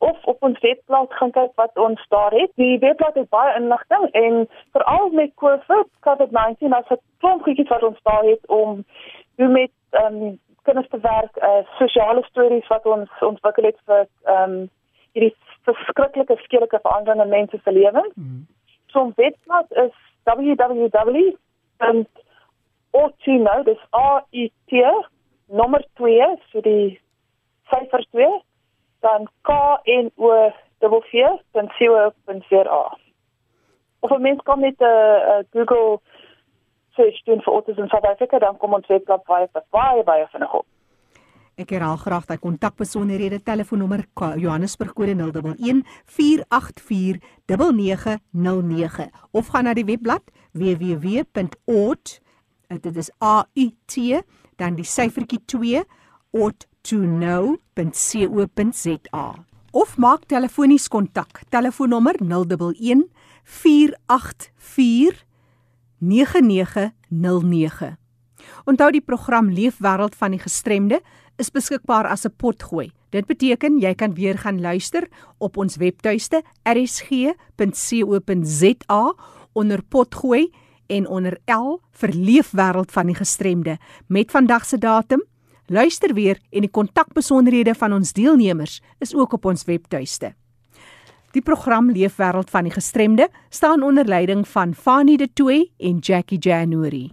of 0.01 0.25
op 0.25 0.43
ons 0.43 0.61
webblad 0.61 1.13
gaan 1.13 1.31
kyk 1.31 1.51
wat 1.61 1.79
ons 1.79 2.05
daar 2.09 2.33
het. 2.33 2.51
Die 2.55 2.79
webblad 2.79 3.15
het 3.15 3.29
baie 3.29 3.55
inligting 3.59 4.07
en 4.11 4.49
veral 4.73 5.11
met 5.11 5.31
COVID, 5.35 5.89
COVID-19 6.07 6.73
as 6.79 6.89
'n 6.89 7.01
klomp 7.19 7.43
goedjies 7.43 7.69
wat 7.69 7.83
ons 7.83 8.01
daar 8.03 8.25
het 8.25 8.47
om 8.47 8.85
hoe 9.37 9.49
met 9.49 9.71
ehm 9.91 10.23
um, 10.23 10.39
kinders 10.63 10.89
te 10.89 11.01
werk, 11.01 11.37
uh 11.37 11.63
sosiale 11.79 12.23
stories 12.23 12.67
wat 12.67 12.87
ons 12.87 13.11
ontwikkel 13.21 13.65
het 13.65 13.79
vir 13.85 14.07
ehm 14.25 14.51
um, 14.51 14.71
hierdie 15.13 15.37
verskriklike 15.63 16.37
skedelike 16.37 16.79
veranderinge 16.83 17.23
in 17.23 17.29
mense 17.29 17.59
se 17.65 17.73
lewens. 17.73 18.15
Mm. 18.15 18.47
So 18.87 19.05
'n 19.05 19.13
webblad 19.17 19.67
is 19.71 19.95
www.otino, 20.25 21.35
dis 23.63 23.83
A 23.95 24.25
I 24.31 24.53
T 24.67 24.71
nommer 25.47 25.85
2 25.95 26.37
so 26.51 26.61
die 26.61 27.01
syfer 27.71 28.05
2 28.11 28.43
dan 29.01 29.29
k 29.43 29.51
n 29.85 30.11
o 30.17 30.51
w.co.za. 30.81 31.63
Of 34.01 34.19
mens 34.19 34.43
kan 34.43 34.61
met 34.61 34.79
'n 34.79 34.85
uh, 34.85 34.89
uh, 34.91 35.45
Google 35.51 36.01
search 36.97 37.23
doen 37.25 37.41
vir 37.41 37.53
autism 37.53 37.87
South 37.87 38.07
Africa 38.07 38.39
dan 38.39 38.57
kom 38.57 38.75
ons 38.75 38.87
webblad 38.87 39.25
baie 39.25 39.49
baie 39.71 40.03
baie 40.05 40.27
vinnig 40.33 40.53
op. 40.55 40.67
Ek 41.61 41.71
herhaal 41.71 41.97
graag 42.01 42.25
daai 42.29 42.39
kontakbesonderhede 42.41 43.43
telefoonnommer 43.45 44.05
Johannesburg 44.37 44.93
kode 44.97 45.15
011 45.15 45.83
484 46.05 47.21
9909 47.47 49.11
of 49.31 49.47
gaan 49.53 49.65
na 49.65 49.75
die 49.75 49.85
webblad 49.85 50.23
www.ot 50.53 52.21
dit 52.81 52.97
is 52.97 53.11
a 53.21 53.45
u 53.55 53.67
t 53.87 54.23
dan 54.57 54.75
die 54.79 54.85
syfertjie 54.87 55.43
2 55.45 55.85
ot2know.co.za 56.81 59.35
of 59.71 59.97
maak 59.97 60.25
telefonies 60.27 60.89
kontak 60.89 61.43
telefoonnommer 61.49 62.15
011 62.19 63.05
484 63.45 65.25
9909 65.99 67.99
Onthou 68.65 68.91
die 68.91 69.05
program 69.05 69.51
Leefwêreld 69.53 70.15
van 70.17 70.31
die 70.35 70.41
gestremde 70.41 71.01
is 71.39 71.51
beskikbaar 71.51 72.07
as 72.07 72.25
'n 72.27 72.33
potgooi. 72.37 72.91
Dit 73.11 73.27
beteken 73.27 73.79
jy 73.79 73.95
kan 73.95 74.15
weer 74.15 74.39
gaan 74.39 74.61
luister 74.61 75.09
op 75.39 75.57
ons 75.57 75.77
webtuiste 75.77 76.43
rsg.co.za 76.63 77.35
onder 79.53 79.83
potgooi 79.83 80.53
en 80.87 81.09
onder 81.09 81.39
L 81.47 81.81
vir 81.91 82.15
leefwêreld 82.15 82.93
van 82.93 83.07
die 83.07 83.15
gestremde 83.15 83.79
met 84.07 84.31
vandag 84.31 84.67
se 84.67 84.79
datum. 84.79 85.23
Luister 85.71 86.15
weer 86.15 86.41
en 86.51 86.65
die 86.65 86.71
kontakbesonderhede 86.71 87.77
van 87.79 87.93
ons 87.95 88.11
deelnemers 88.13 88.81
is 88.99 89.13
ook 89.15 89.37
op 89.37 89.45
ons 89.47 89.63
webtuiste. 89.69 90.33
Die 91.31 91.43
program 91.47 91.93
Leefwêreld 91.95 92.51
van 92.51 92.67
die 92.67 92.75
gestremde 92.75 93.29
staan 93.55 93.83
onder 93.87 94.05
leiding 94.05 94.43
van 94.49 94.75
Fanie 94.75 95.17
De 95.17 95.29
Tooy 95.33 95.71
en 95.79 96.03
Jackie 96.03 96.39
January. 96.39 97.11